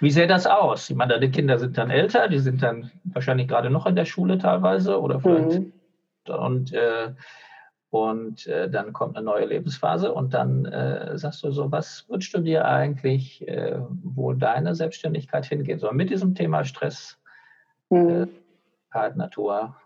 Wie 0.00 0.10
sähe 0.10 0.26
das 0.26 0.46
aus? 0.46 0.90
Ich 0.90 0.96
meine, 0.96 1.14
deine 1.14 1.30
Kinder 1.30 1.58
sind 1.58 1.78
dann 1.78 1.88
älter, 1.88 2.28
die 2.28 2.40
sind 2.40 2.62
dann 2.62 2.90
wahrscheinlich 3.04 3.48
gerade 3.48 3.70
noch 3.70 3.86
in 3.86 3.94
der 3.94 4.04
Schule 4.04 4.36
teilweise 4.36 5.00
oder 5.00 5.20
vielleicht 5.20 5.60
mhm. 5.60 5.72
und 6.26 6.72
äh, 6.72 7.14
und 7.92 8.46
äh, 8.46 8.70
dann 8.70 8.94
kommt 8.94 9.18
eine 9.18 9.26
neue 9.26 9.44
Lebensphase 9.44 10.14
und 10.14 10.32
dann 10.32 10.64
äh, 10.64 11.18
sagst 11.18 11.44
du 11.44 11.50
so, 11.50 11.70
was 11.70 12.06
wünschst 12.08 12.32
du 12.32 12.38
dir 12.38 12.64
eigentlich, 12.64 13.46
äh, 13.46 13.78
wo 14.02 14.32
deine 14.32 14.74
Selbstständigkeit 14.74 15.44
hingeht? 15.44 15.80
So 15.80 15.92
mit 15.92 16.08
diesem 16.08 16.34
Thema 16.34 16.64
Stress, 16.64 17.18
mhm. 17.90 18.28
äh, 18.94 19.10
Natur. 19.14 19.76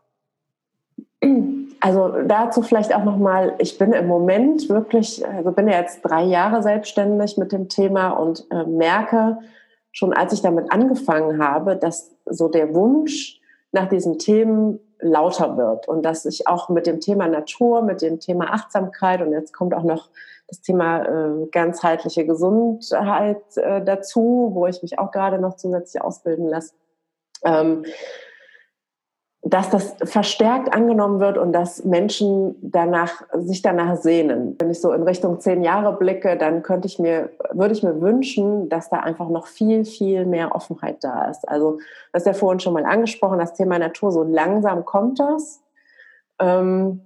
Also 1.80 2.14
dazu 2.24 2.62
vielleicht 2.62 2.94
auch 2.94 3.02
nochmal, 3.02 3.54
ich 3.58 3.76
bin 3.76 3.92
im 3.92 4.06
Moment 4.06 4.68
wirklich, 4.68 5.26
also 5.26 5.50
bin 5.50 5.66
ja 5.66 5.80
jetzt 5.80 6.02
drei 6.02 6.22
Jahre 6.22 6.62
selbstständig 6.62 7.36
mit 7.38 7.50
dem 7.50 7.68
Thema 7.68 8.10
und 8.10 8.46
äh, 8.52 8.62
merke 8.66 9.38
schon, 9.90 10.12
als 10.12 10.32
ich 10.32 10.42
damit 10.42 10.70
angefangen 10.70 11.42
habe, 11.42 11.74
dass 11.74 12.14
so 12.24 12.48
der 12.48 12.72
Wunsch 12.72 13.40
nach 13.72 13.88
diesen 13.88 14.20
Themen 14.20 14.78
lauter 15.00 15.56
wird 15.56 15.88
und 15.88 16.02
dass 16.02 16.24
ich 16.24 16.46
auch 16.46 16.68
mit 16.68 16.86
dem 16.86 17.00
Thema 17.00 17.28
Natur, 17.28 17.82
mit 17.82 18.02
dem 18.02 18.20
Thema 18.20 18.52
Achtsamkeit 18.52 19.20
und 19.20 19.32
jetzt 19.32 19.52
kommt 19.52 19.74
auch 19.74 19.82
noch 19.82 20.08
das 20.48 20.60
Thema 20.60 21.02
äh, 21.02 21.46
ganzheitliche 21.50 22.24
Gesundheit 22.24 23.42
äh, 23.56 23.84
dazu, 23.84 24.50
wo 24.54 24.66
ich 24.66 24.82
mich 24.82 24.98
auch 24.98 25.10
gerade 25.10 25.38
noch 25.38 25.56
zusätzlich 25.56 26.02
ausbilden 26.02 26.46
lasse. 26.46 26.72
Ähm, 27.44 27.84
dass 29.48 29.70
das 29.70 29.94
verstärkt 30.02 30.74
angenommen 30.74 31.20
wird 31.20 31.38
und 31.38 31.52
dass 31.52 31.84
Menschen 31.84 32.56
danach, 32.62 33.22
sich 33.32 33.62
danach 33.62 33.96
sehnen. 33.96 34.56
Wenn 34.58 34.70
ich 34.70 34.80
so 34.80 34.92
in 34.92 35.04
Richtung 35.04 35.38
zehn 35.38 35.62
Jahre 35.62 35.96
blicke, 35.96 36.36
dann 36.36 36.64
könnte 36.64 36.88
ich 36.88 36.98
mir, 36.98 37.30
würde 37.52 37.72
ich 37.72 37.84
mir 37.84 38.00
wünschen, 38.00 38.68
dass 38.68 38.90
da 38.90 38.98
einfach 38.98 39.28
noch 39.28 39.46
viel, 39.46 39.84
viel 39.84 40.26
mehr 40.26 40.52
Offenheit 40.52 41.04
da 41.04 41.26
ist. 41.26 41.48
Also, 41.48 41.78
das 42.12 42.22
ist 42.22 42.26
ja 42.26 42.32
vorhin 42.32 42.58
schon 42.58 42.72
mal 42.72 42.84
angesprochen, 42.84 43.38
das 43.38 43.54
Thema 43.54 43.78
Natur, 43.78 44.10
so 44.10 44.24
langsam 44.24 44.84
kommt 44.84 45.20
das. 45.20 45.62
Ähm, 46.40 47.02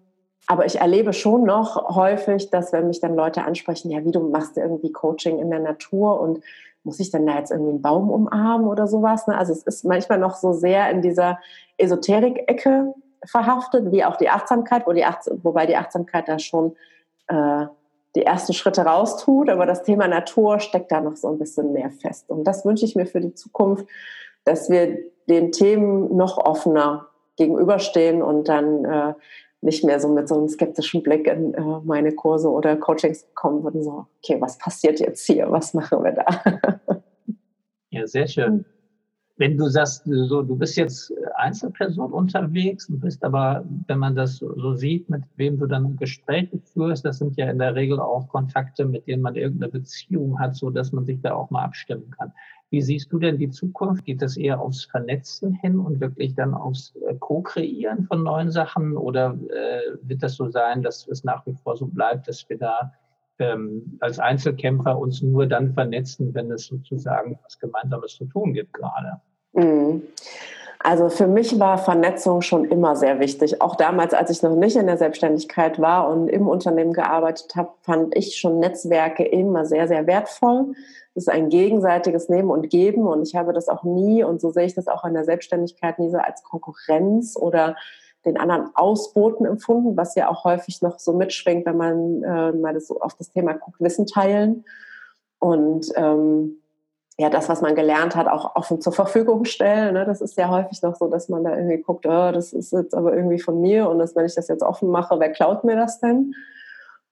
aber 0.47 0.65
ich 0.65 0.81
erlebe 0.81 1.13
schon 1.13 1.45
noch 1.45 1.95
häufig, 1.95 2.49
dass 2.49 2.73
wenn 2.73 2.89
mich 2.89 3.01
dann 3.01 3.15
Leute 3.15 3.45
ansprechen, 3.45 3.91
ja, 3.91 4.03
wie 4.03 4.13
du 4.13 4.31
machst 4.31 4.57
irgendwie 4.57 4.93
Coaching 4.93 5.39
in 5.39 5.51
der 5.51 5.61
Natur 5.61 6.19
und 6.19 6.41
muss 6.85 7.01
ich 7.01 7.11
denn 7.11 7.27
da 7.27 7.37
jetzt 7.39 7.51
irgendwie 7.51 7.71
einen 7.71 7.83
Baum 7.83 8.11
umarmen 8.11 8.67
oder 8.67 8.87
sowas? 8.87 9.27
Ne? 9.27 9.37
Also 9.37 9.53
es 9.53 9.63
ist 9.63 9.85
manchmal 9.85 10.19
noch 10.19 10.37
so 10.37 10.53
sehr 10.53 10.91
in 10.91 11.03
dieser 11.03 11.39
Esoterik-Ecke 11.79 12.95
verhaftet, 13.25 13.93
wie 13.93 14.05
auch 14.05 14.17
die 14.17 14.31
Achtsamkeit, 14.31 14.87
wo 14.87 14.93
die 14.93 15.05
Acht 15.05 15.31
wobei 15.43 15.67
die 15.67 15.77
Achtsamkeit 15.77 16.29
da 16.29 16.39
schon 16.39 16.75
äh, 17.29 17.67
die 18.17 18.25
ersten 18.25 18.55
Schritte 18.55 18.83
raustut, 18.83 19.49
aber 19.51 19.67
das 19.67 19.83
Thema 19.83 20.09
Natur 20.09 20.59
steckt 20.59 20.91
da 20.91 21.01
noch 21.01 21.17
so 21.17 21.29
ein 21.29 21.39
bisschen 21.39 21.73
mehr 21.73 21.91
fest. 21.91 22.29
Und 22.29 22.45
das 22.45 22.65
wünsche 22.65 22.85
ich 22.85 22.97
mir 22.97 23.07
für 23.07 23.21
die 23.21 23.35
Zukunft, 23.35 23.87
dass 24.45 24.69
wir 24.69 24.99
den 25.29 25.53
Themen 25.53 26.17
noch 26.17 26.39
offener 26.39 27.07
gegenüberstehen 27.37 28.23
und 28.23 28.49
dann 28.49 28.85
äh, 28.85 29.15
nicht 29.63 29.85
mehr 29.85 30.01
so 30.01 30.09
mit 30.09 30.29
so 30.29 30.39
einem 30.39 30.49
skeptischen 30.49 31.03
Blick 31.03 31.27
in 31.27 31.55
äh, 31.55 31.61
meine 31.85 32.13
Kurse 32.13 32.49
oder 32.49 32.77
Coachings 32.77 33.27
kommen 33.35 33.63
würden, 33.63 33.83
so, 33.83 34.07
okay, 34.23 34.41
was 34.41 34.59
passiert 34.59 35.01
jetzt 35.01 35.27
hier? 35.27 35.51
Was 35.51 35.75
machen 35.75 36.03
wir 36.03 36.13
da? 36.13 37.03
Ja, 37.93 38.07
sehr 38.07 38.29
schön. 38.29 38.65
wenn 39.37 39.57
du 39.57 39.69
sagst, 39.69 40.05
so, 40.05 40.43
du 40.43 40.55
bist 40.55 40.77
jetzt 40.77 41.13
Einzelperson 41.35 42.13
unterwegs 42.13 42.89
und 42.89 43.01
bist 43.01 43.25
aber, 43.25 43.65
wenn 43.89 43.99
man 43.99 44.15
das 44.15 44.37
so 44.37 44.75
sieht, 44.75 45.11
mit 45.11 45.25
wem 45.37 45.59
du 45.59 45.67
dann 45.67 45.97
Gespräche 45.97 46.61
führst, 46.61 47.05
das 47.05 47.19
sind 47.19 47.37
ja 47.37 47.51
in 47.51 47.59
der 47.59 47.75
Regel 47.75 47.99
auch 47.99 48.29
Kontakte, 48.29 48.85
mit 48.85 49.09
denen 49.09 49.23
man 49.23 49.35
irgendeine 49.35 49.73
Beziehung 49.73 50.39
hat, 50.39 50.55
so 50.55 50.71
dass 50.71 50.93
man 50.93 51.05
sich 51.05 51.21
da 51.21 51.35
auch 51.35 51.51
mal 51.51 51.65
abstimmen 51.65 52.11
kann. 52.11 52.33
Wie 52.71 52.83
siehst 52.83 53.13
du 53.13 53.19
denn 53.19 53.37
die 53.37 53.51
Zukunft? 53.51 54.05
Geht 54.05 54.23
das 54.23 54.37
eher 54.37 54.61
aufs 54.61 54.85
Vernetzen 54.85 55.53
hin 55.55 55.81
und 55.81 56.01
wirklich 56.01 56.35
dann 56.35 56.55
aufs 56.55 56.95
äh, 57.09 57.15
Co-Kreieren 57.19 58.05
von 58.05 58.23
neuen 58.23 58.53
Sachen? 58.53 58.97
Oder 58.97 59.37
äh, 59.49 59.97
wird 60.03 60.23
das 60.23 60.37
so 60.37 60.49
sein, 60.51 60.83
dass 60.83 61.09
es 61.09 61.25
nach 61.25 61.45
wie 61.47 61.55
vor 61.55 61.77
so 61.77 61.87
bleibt, 61.87 62.29
dass 62.29 62.49
wir 62.49 62.59
da 62.59 62.93
ähm, 63.41 63.99
als 64.01 64.21
Einzelkämpfer 64.21 64.97
uns 64.97 65.21
nur 65.21 65.47
dann 65.47 65.75
vernetzen, 65.75 66.33
wenn 66.33 66.51
es 66.53 66.67
sozusagen 66.67 67.39
was 67.43 67.59
Gemeinsames 67.59 68.15
zu 68.15 68.27
tun 68.27 68.55
gibt 68.55 68.73
gerade? 68.73 69.21
Mhm. 69.53 70.03
Also 70.83 71.11
für 71.11 71.27
mich 71.27 71.59
war 71.59 71.77
Vernetzung 71.77 72.41
schon 72.41 72.65
immer 72.65 72.97
sehr 72.97 73.21
wichtig. 73.21 73.61
Auch 73.61 73.77
damals, 73.77 74.15
als 74.15 74.31
ich 74.31 74.43
noch 74.43 74.55
nicht 74.55 74.77
in 74.77 74.87
der 74.87 74.97
Selbstständigkeit 74.97 75.79
war 75.79 76.09
und 76.09 76.29
im 76.29 76.49
Unternehmen 76.49 76.95
gearbeitet 76.95 77.55
habe, 77.55 77.71
fand 77.83 78.17
ich 78.17 78.37
schon 78.37 78.61
Netzwerke 78.61 79.25
immer 79.25 79.67
sehr, 79.67 79.89
sehr 79.89 80.07
wertvoll. 80.07 80.73
Das 81.15 81.25
ist 81.25 81.29
ein 81.29 81.49
gegenseitiges 81.49 82.29
Nehmen 82.29 82.51
und 82.51 82.71
Geben 82.71 83.07
und 83.07 83.23
ich 83.23 83.35
habe 83.35 83.53
das 83.53 83.69
auch 83.69 83.83
nie, 83.83 84.23
und 84.23 84.41
so 84.41 84.51
sehe 84.51 84.67
ich 84.67 84.75
das 84.75 84.87
auch 84.87 85.05
in 85.05 85.15
der 85.15 85.25
Selbstständigkeit, 85.25 85.99
nie 85.99 86.11
so 86.11 86.19
als 86.19 86.43
Konkurrenz 86.43 87.37
oder 87.37 87.77
den 88.25 88.37
anderen 88.37 88.71
ausboten 88.75 89.47
empfunden, 89.47 89.97
was 89.97 90.15
ja 90.15 90.29
auch 90.31 90.45
häufig 90.45 90.83
noch 90.83 90.99
so 90.99 91.13
mitschwingt, 91.13 91.67
wenn 91.67 91.77
man 91.77 92.23
äh, 92.23 92.53
mal 92.53 92.75
das, 92.75 92.91
auf 92.91 93.15
das 93.15 93.31
Thema 93.31 93.55
guckt, 93.55 93.81
Wissen 93.81 94.07
teilen. 94.07 94.65
Und 95.39 95.91
ähm, 95.97 96.61
ja, 97.19 97.29
das, 97.29 97.49
was 97.49 97.61
man 97.61 97.75
gelernt 97.75 98.17
hat, 98.17 98.29
auch 98.29 98.57
offen 98.57 98.81
zur 98.81 98.93
Verfügung 98.93 99.45
stellen. 99.45 99.95
Ne? 99.95 100.05
Das 100.05 100.21
ist 100.21 100.37
ja 100.37 100.49
häufig 100.49 100.83
noch 100.83 100.97
so, 100.97 101.09
dass 101.09 101.29
man 101.29 101.45
da 101.45 101.57
irgendwie 101.57 101.79
guckt, 101.79 102.07
oh, 102.07 102.33
das 102.33 102.53
ist 102.53 102.73
jetzt 102.73 102.95
aber 102.95 103.15
irgendwie 103.15 103.39
von 103.39 103.61
mir 103.61 103.89
und 103.89 103.99
dass, 103.99 104.17
wenn 104.17 104.27
ich 104.27 104.35
das 104.35 104.49
jetzt 104.49 104.63
offen 104.63 104.91
mache, 104.91 105.19
wer 105.19 105.31
klaut 105.31 105.65
mir 105.65 105.77
das 105.77 106.01
denn? 106.01 106.35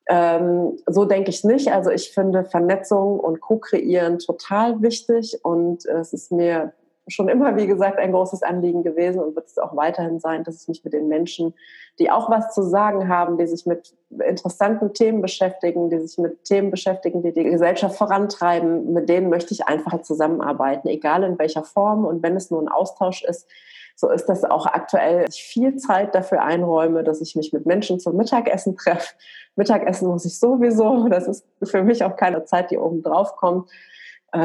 Ähm, 0.09 0.79
so 0.87 1.05
denke 1.05 1.31
ich 1.31 1.44
nicht. 1.44 1.71
Also 1.73 1.90
ich 1.90 2.11
finde 2.12 2.44
Vernetzung 2.44 3.21
und 3.21 3.40
Co-Kreieren 3.40 4.18
total 4.18 4.81
wichtig 4.81 5.38
und 5.42 5.85
es 5.87 6.12
ist 6.12 6.33
mir 6.33 6.73
schon 7.09 7.29
immer, 7.29 7.57
wie 7.57 7.66
gesagt, 7.66 7.99
ein 7.99 8.12
großes 8.12 8.42
Anliegen 8.42 8.83
gewesen 8.83 9.21
und 9.21 9.35
wird 9.35 9.47
es 9.47 9.59
auch 9.59 9.77
weiterhin 9.77 10.21
sein, 10.21 10.44
dass 10.44 10.62
ich 10.62 10.68
mich 10.68 10.85
mit 10.85 10.92
den 10.92 11.09
Menschen, 11.09 11.55
die 11.99 12.11
auch 12.11 12.31
was 12.31 12.55
zu 12.55 12.62
sagen 12.62 13.09
haben, 13.09 13.38
die 13.38 13.47
sich 13.47 13.66
mit 13.66 13.94
interessanten 14.27 14.92
Themen 14.94 15.23
beschäftigen, 15.23 15.90
die 15.90 15.99
sich 15.99 16.18
mit 16.18 16.44
Themen 16.44 16.71
beschäftigen, 16.71 17.23
die 17.23 17.33
die 17.33 17.44
Gesellschaft 17.44 17.97
vorantreiben, 17.97 18.92
mit 18.92 19.09
denen 19.09 19.29
möchte 19.29 19.55
ich 19.55 19.66
einfach 19.66 20.03
zusammenarbeiten, 20.03 20.88
egal 20.88 21.23
in 21.25 21.38
welcher 21.38 21.64
Form 21.64 22.05
und 22.05 22.23
wenn 22.23 22.37
es 22.37 22.51
nur 22.51 22.62
ein 22.62 22.68
Austausch 22.68 23.25
ist. 23.25 23.49
So 23.97 24.09
ist 24.11 24.27
das 24.27 24.44
auch 24.44 24.66
aktuell. 24.66 25.27
Ich 25.29 25.42
viel 25.42 25.75
Zeit 25.77 26.14
dafür 26.14 26.44
einräume, 26.44 27.03
dass 27.03 27.21
ich 27.21 27.35
mich 27.35 27.53
mit 27.53 27.66
Menschen 27.66 27.99
zum 27.99 28.16
Mittagessen 28.16 28.77
treffe. 28.77 29.14
Mittagessen 29.57 30.07
muss 30.09 30.25
ich 30.25 30.38
sowieso. 30.38 31.09
Das 31.09 31.27
ist 31.27 31.44
für 31.64 31.83
mich 31.83 32.05
auch 32.05 32.14
keine 32.14 32.44
Zeit, 32.44 32.71
die 32.71 32.79
oben 32.79 33.03
drauf 33.03 33.35
kommt 33.35 33.68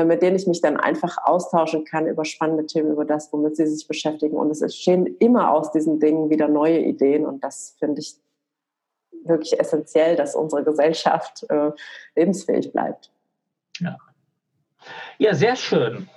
mit 0.06 0.22
denen 0.22 0.38
ich 0.38 0.48
mich 0.48 0.62
dann 0.62 0.78
einfach 0.78 1.18
austauschen 1.24 1.84
kann 1.84 2.08
über 2.08 2.24
spannende 2.24 2.66
Themen, 2.66 2.92
über 2.92 3.06
das, 3.06 3.32
womit 3.34 3.58
sie 3.58 3.68
sich 3.68 3.88
beschäftigen. 3.88 4.38
Und 4.38 4.50
es 4.50 4.62
entstehen 4.62 5.06
immer 5.20 5.52
aus 5.52 5.72
diesen 5.72 6.00
Dingen 6.00 6.30
wieder 6.30 6.48
neue 6.48 6.80
Ideen. 6.80 7.26
Und 7.26 7.44
das 7.44 7.76
finde 7.80 8.00
ich 8.00 8.16
wirklich 9.26 9.60
essentiell, 9.60 10.16
dass 10.16 10.36
unsere 10.36 10.64
Gesellschaft 10.64 11.46
äh, 11.50 11.72
lebensfähig 12.16 12.72
bleibt. 12.72 13.12
Ja. 13.80 13.98
ja, 15.18 15.34
sehr 15.34 15.56
schön. 15.56 16.08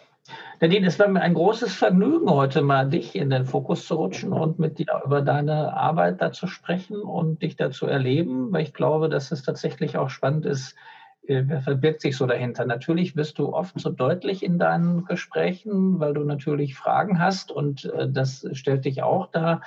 Nadine, 0.61 0.87
es 0.87 0.99
war 0.99 1.09
mir 1.09 1.21
ein 1.21 1.35
großes 1.35 1.75
Vergnügen, 1.75 2.31
heute 2.31 2.63
mal 2.63 2.89
dich 2.89 3.15
in 3.15 3.31
den 3.31 3.45
Fokus 3.45 3.87
zu 3.87 3.97
rutschen 3.97 4.33
und 4.33 4.59
mit 4.59 4.79
dir 4.79 5.03
über 5.05 5.23
deine 5.23 5.75
Arbeit 5.75 6.23
da 6.23 6.33
zu 6.33 6.47
sprechen 6.47 6.97
und 6.97 7.43
dich 7.43 7.57
da 7.57 7.71
zu 7.71 7.87
erleben, 7.87 8.53
weil 8.53 8.63
ich 8.63 8.73
glaube, 8.73 9.09
dass 9.09 9.33
es 9.33 9.43
tatsächlich 9.43 9.99
auch 9.99 10.09
spannend 10.09 10.47
ist, 10.47 10.73
äh, 10.73 10.96
verbirgt 11.27 12.01
sich 12.01 12.17
so 12.17 12.27
dahinter? 12.27 12.65
Natürlich 12.65 13.17
wirst 13.17 13.39
du 13.39 13.53
oft 13.53 13.79
so 13.79 13.91
deutlich 13.91 14.43
in 14.43 14.59
deinen 14.59 15.05
Gesprächen, 15.05 15.99
weil 16.01 16.15
du 16.15 16.25
natürlich 16.25 16.77
Fragen 16.77 17.19
hast 17.19 17.51
und 17.51 17.87
äh, 17.87 18.09
das 18.09 18.47
stellt 18.53 18.85
dich 18.85 19.03
auch 19.03 19.27
da. 19.31 19.61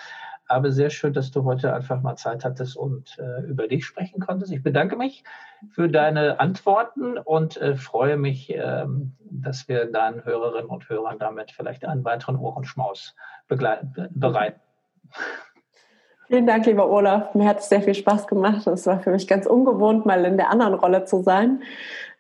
Aber 0.47 0.71
sehr 0.71 0.89
schön, 0.89 1.13
dass 1.13 1.29
du 1.29 1.43
heute 1.43 1.75
einfach 1.75 2.01
mal 2.01 2.15
Zeit 2.15 2.43
hattest 2.43 2.75
und 2.75 3.19
äh, 3.19 3.43
über 3.43 3.67
dich 3.67 3.85
sprechen 3.85 4.19
konntest. 4.19 4.51
Ich 4.51 4.63
bedanke 4.63 4.95
mich 4.95 5.23
für 5.69 5.87
deine 5.87 6.39
Antworten 6.39 7.19
und 7.19 7.57
äh, 7.57 7.75
freue 7.75 8.17
mich, 8.17 8.49
ähm, 8.49 9.15
dass 9.29 9.67
wir 9.67 9.85
deinen 9.85 10.25
Hörerinnen 10.25 10.69
und 10.69 10.89
Hörern 10.89 11.19
damit 11.19 11.51
vielleicht 11.51 11.85
einen 11.85 12.03
weiteren 12.03 12.35
Ohrenschmaus 12.35 13.15
bereiten. 13.47 14.59
Vielen 16.29 16.45
Dank, 16.45 16.67
lieber 16.67 16.87
Olaf. 16.87 17.33
Mir 17.33 17.47
hat 17.47 17.57
es 17.57 17.69
sehr 17.69 17.81
viel 17.81 17.95
Spaß 17.95 18.27
gemacht. 18.27 18.67
Es 18.67 18.85
war 18.85 18.99
für 18.99 19.09
mich 19.09 19.27
ganz 19.27 19.47
ungewohnt, 19.47 20.05
mal 20.05 20.23
in 20.25 20.37
der 20.37 20.51
anderen 20.51 20.75
Rolle 20.75 21.03
zu 21.05 21.23
sein. 21.23 21.63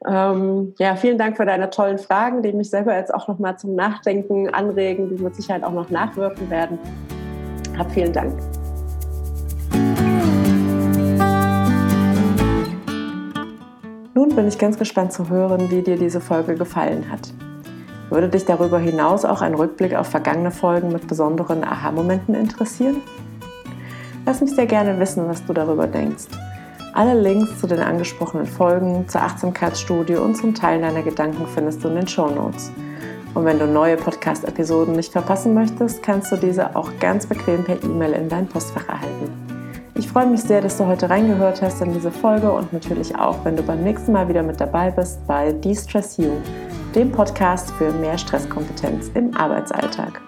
Ähm, 0.07 0.73
ja, 0.79 0.95
vielen 0.95 1.19
Dank 1.19 1.37
für 1.37 1.45
deine 1.45 1.69
tollen 1.69 1.99
Fragen, 1.99 2.41
die 2.41 2.51
mich 2.51 2.71
selber 2.71 2.95
jetzt 2.95 3.13
auch 3.13 3.27
noch 3.27 3.37
mal 3.37 3.57
zum 3.57 3.75
Nachdenken 3.75 4.49
anregen, 4.49 5.15
die 5.15 5.21
mit 5.21 5.35
Sicherheit 5.35 5.63
auch 5.63 5.73
noch 5.73 5.91
nachwirken 5.91 6.49
werden. 6.49 6.79
Hab 7.77 7.91
vielen 7.91 8.11
Dank. 8.11 8.33
Nun 14.15 14.29
bin 14.35 14.47
ich 14.47 14.57
ganz 14.57 14.79
gespannt 14.79 15.13
zu 15.13 15.29
hören, 15.29 15.69
wie 15.69 15.83
dir 15.83 15.97
diese 15.97 16.19
Folge 16.19 16.55
gefallen 16.55 17.11
hat. 17.11 17.31
Würde 18.09 18.27
dich 18.27 18.45
darüber 18.45 18.79
hinaus 18.79 19.23
auch 19.23 19.43
ein 19.43 19.53
Rückblick 19.53 19.93
auf 19.93 20.07
vergangene 20.07 20.49
Folgen 20.49 20.91
mit 20.91 21.07
besonderen 21.07 21.63
Aha-Momenten 21.63 22.33
interessieren? 22.33 23.03
Lass 24.29 24.41
mich 24.41 24.51
sehr 24.51 24.67
gerne 24.67 24.99
wissen, 24.99 25.27
was 25.27 25.43
du 25.43 25.53
darüber 25.53 25.87
denkst. 25.87 26.25
Alle 26.93 27.19
Links 27.19 27.59
zu 27.59 27.65
den 27.65 27.79
angesprochenen 27.79 28.45
Folgen, 28.45 29.09
zur 29.09 29.23
Achtsamkeitsstudie 29.23 30.17
und 30.17 30.35
zum 30.35 30.53
Teilen 30.53 30.83
deiner 30.83 31.01
Gedanken 31.01 31.47
findest 31.47 31.83
du 31.83 31.87
in 31.87 31.95
den 31.95 32.07
Show 32.07 32.29
Notes. 32.29 32.71
Und 33.33 33.45
wenn 33.45 33.57
du 33.57 33.65
neue 33.65 33.97
Podcast-Episoden 33.97 34.93
nicht 34.93 35.13
verpassen 35.13 35.55
möchtest, 35.55 36.03
kannst 36.03 36.31
du 36.31 36.35
diese 36.35 36.75
auch 36.75 36.91
ganz 36.99 37.25
bequem 37.25 37.63
per 37.63 37.83
E-Mail 37.83 38.11
in 38.11 38.29
dein 38.29 38.45
Postfach 38.45 38.87
erhalten. 38.87 39.31
Ich 39.95 40.07
freue 40.07 40.27
mich 40.27 40.43
sehr, 40.43 40.61
dass 40.61 40.77
du 40.77 40.85
heute 40.85 41.09
reingehört 41.09 41.63
hast 41.63 41.81
in 41.81 41.91
diese 41.91 42.11
Folge 42.11 42.51
und 42.51 42.71
natürlich 42.71 43.17
auch, 43.17 43.43
wenn 43.45 43.55
du 43.55 43.63
beim 43.63 43.83
nächsten 43.83 44.11
Mal 44.11 44.29
wieder 44.29 44.43
mit 44.43 44.61
dabei 44.61 44.91
bist 44.91 45.25
bei 45.25 45.53
De-Stress 45.53 46.17
You, 46.17 46.33
dem 46.93 47.11
Podcast 47.11 47.71
für 47.79 47.91
mehr 47.93 48.19
Stresskompetenz 48.19 49.09
im 49.15 49.35
Arbeitsalltag. 49.35 50.21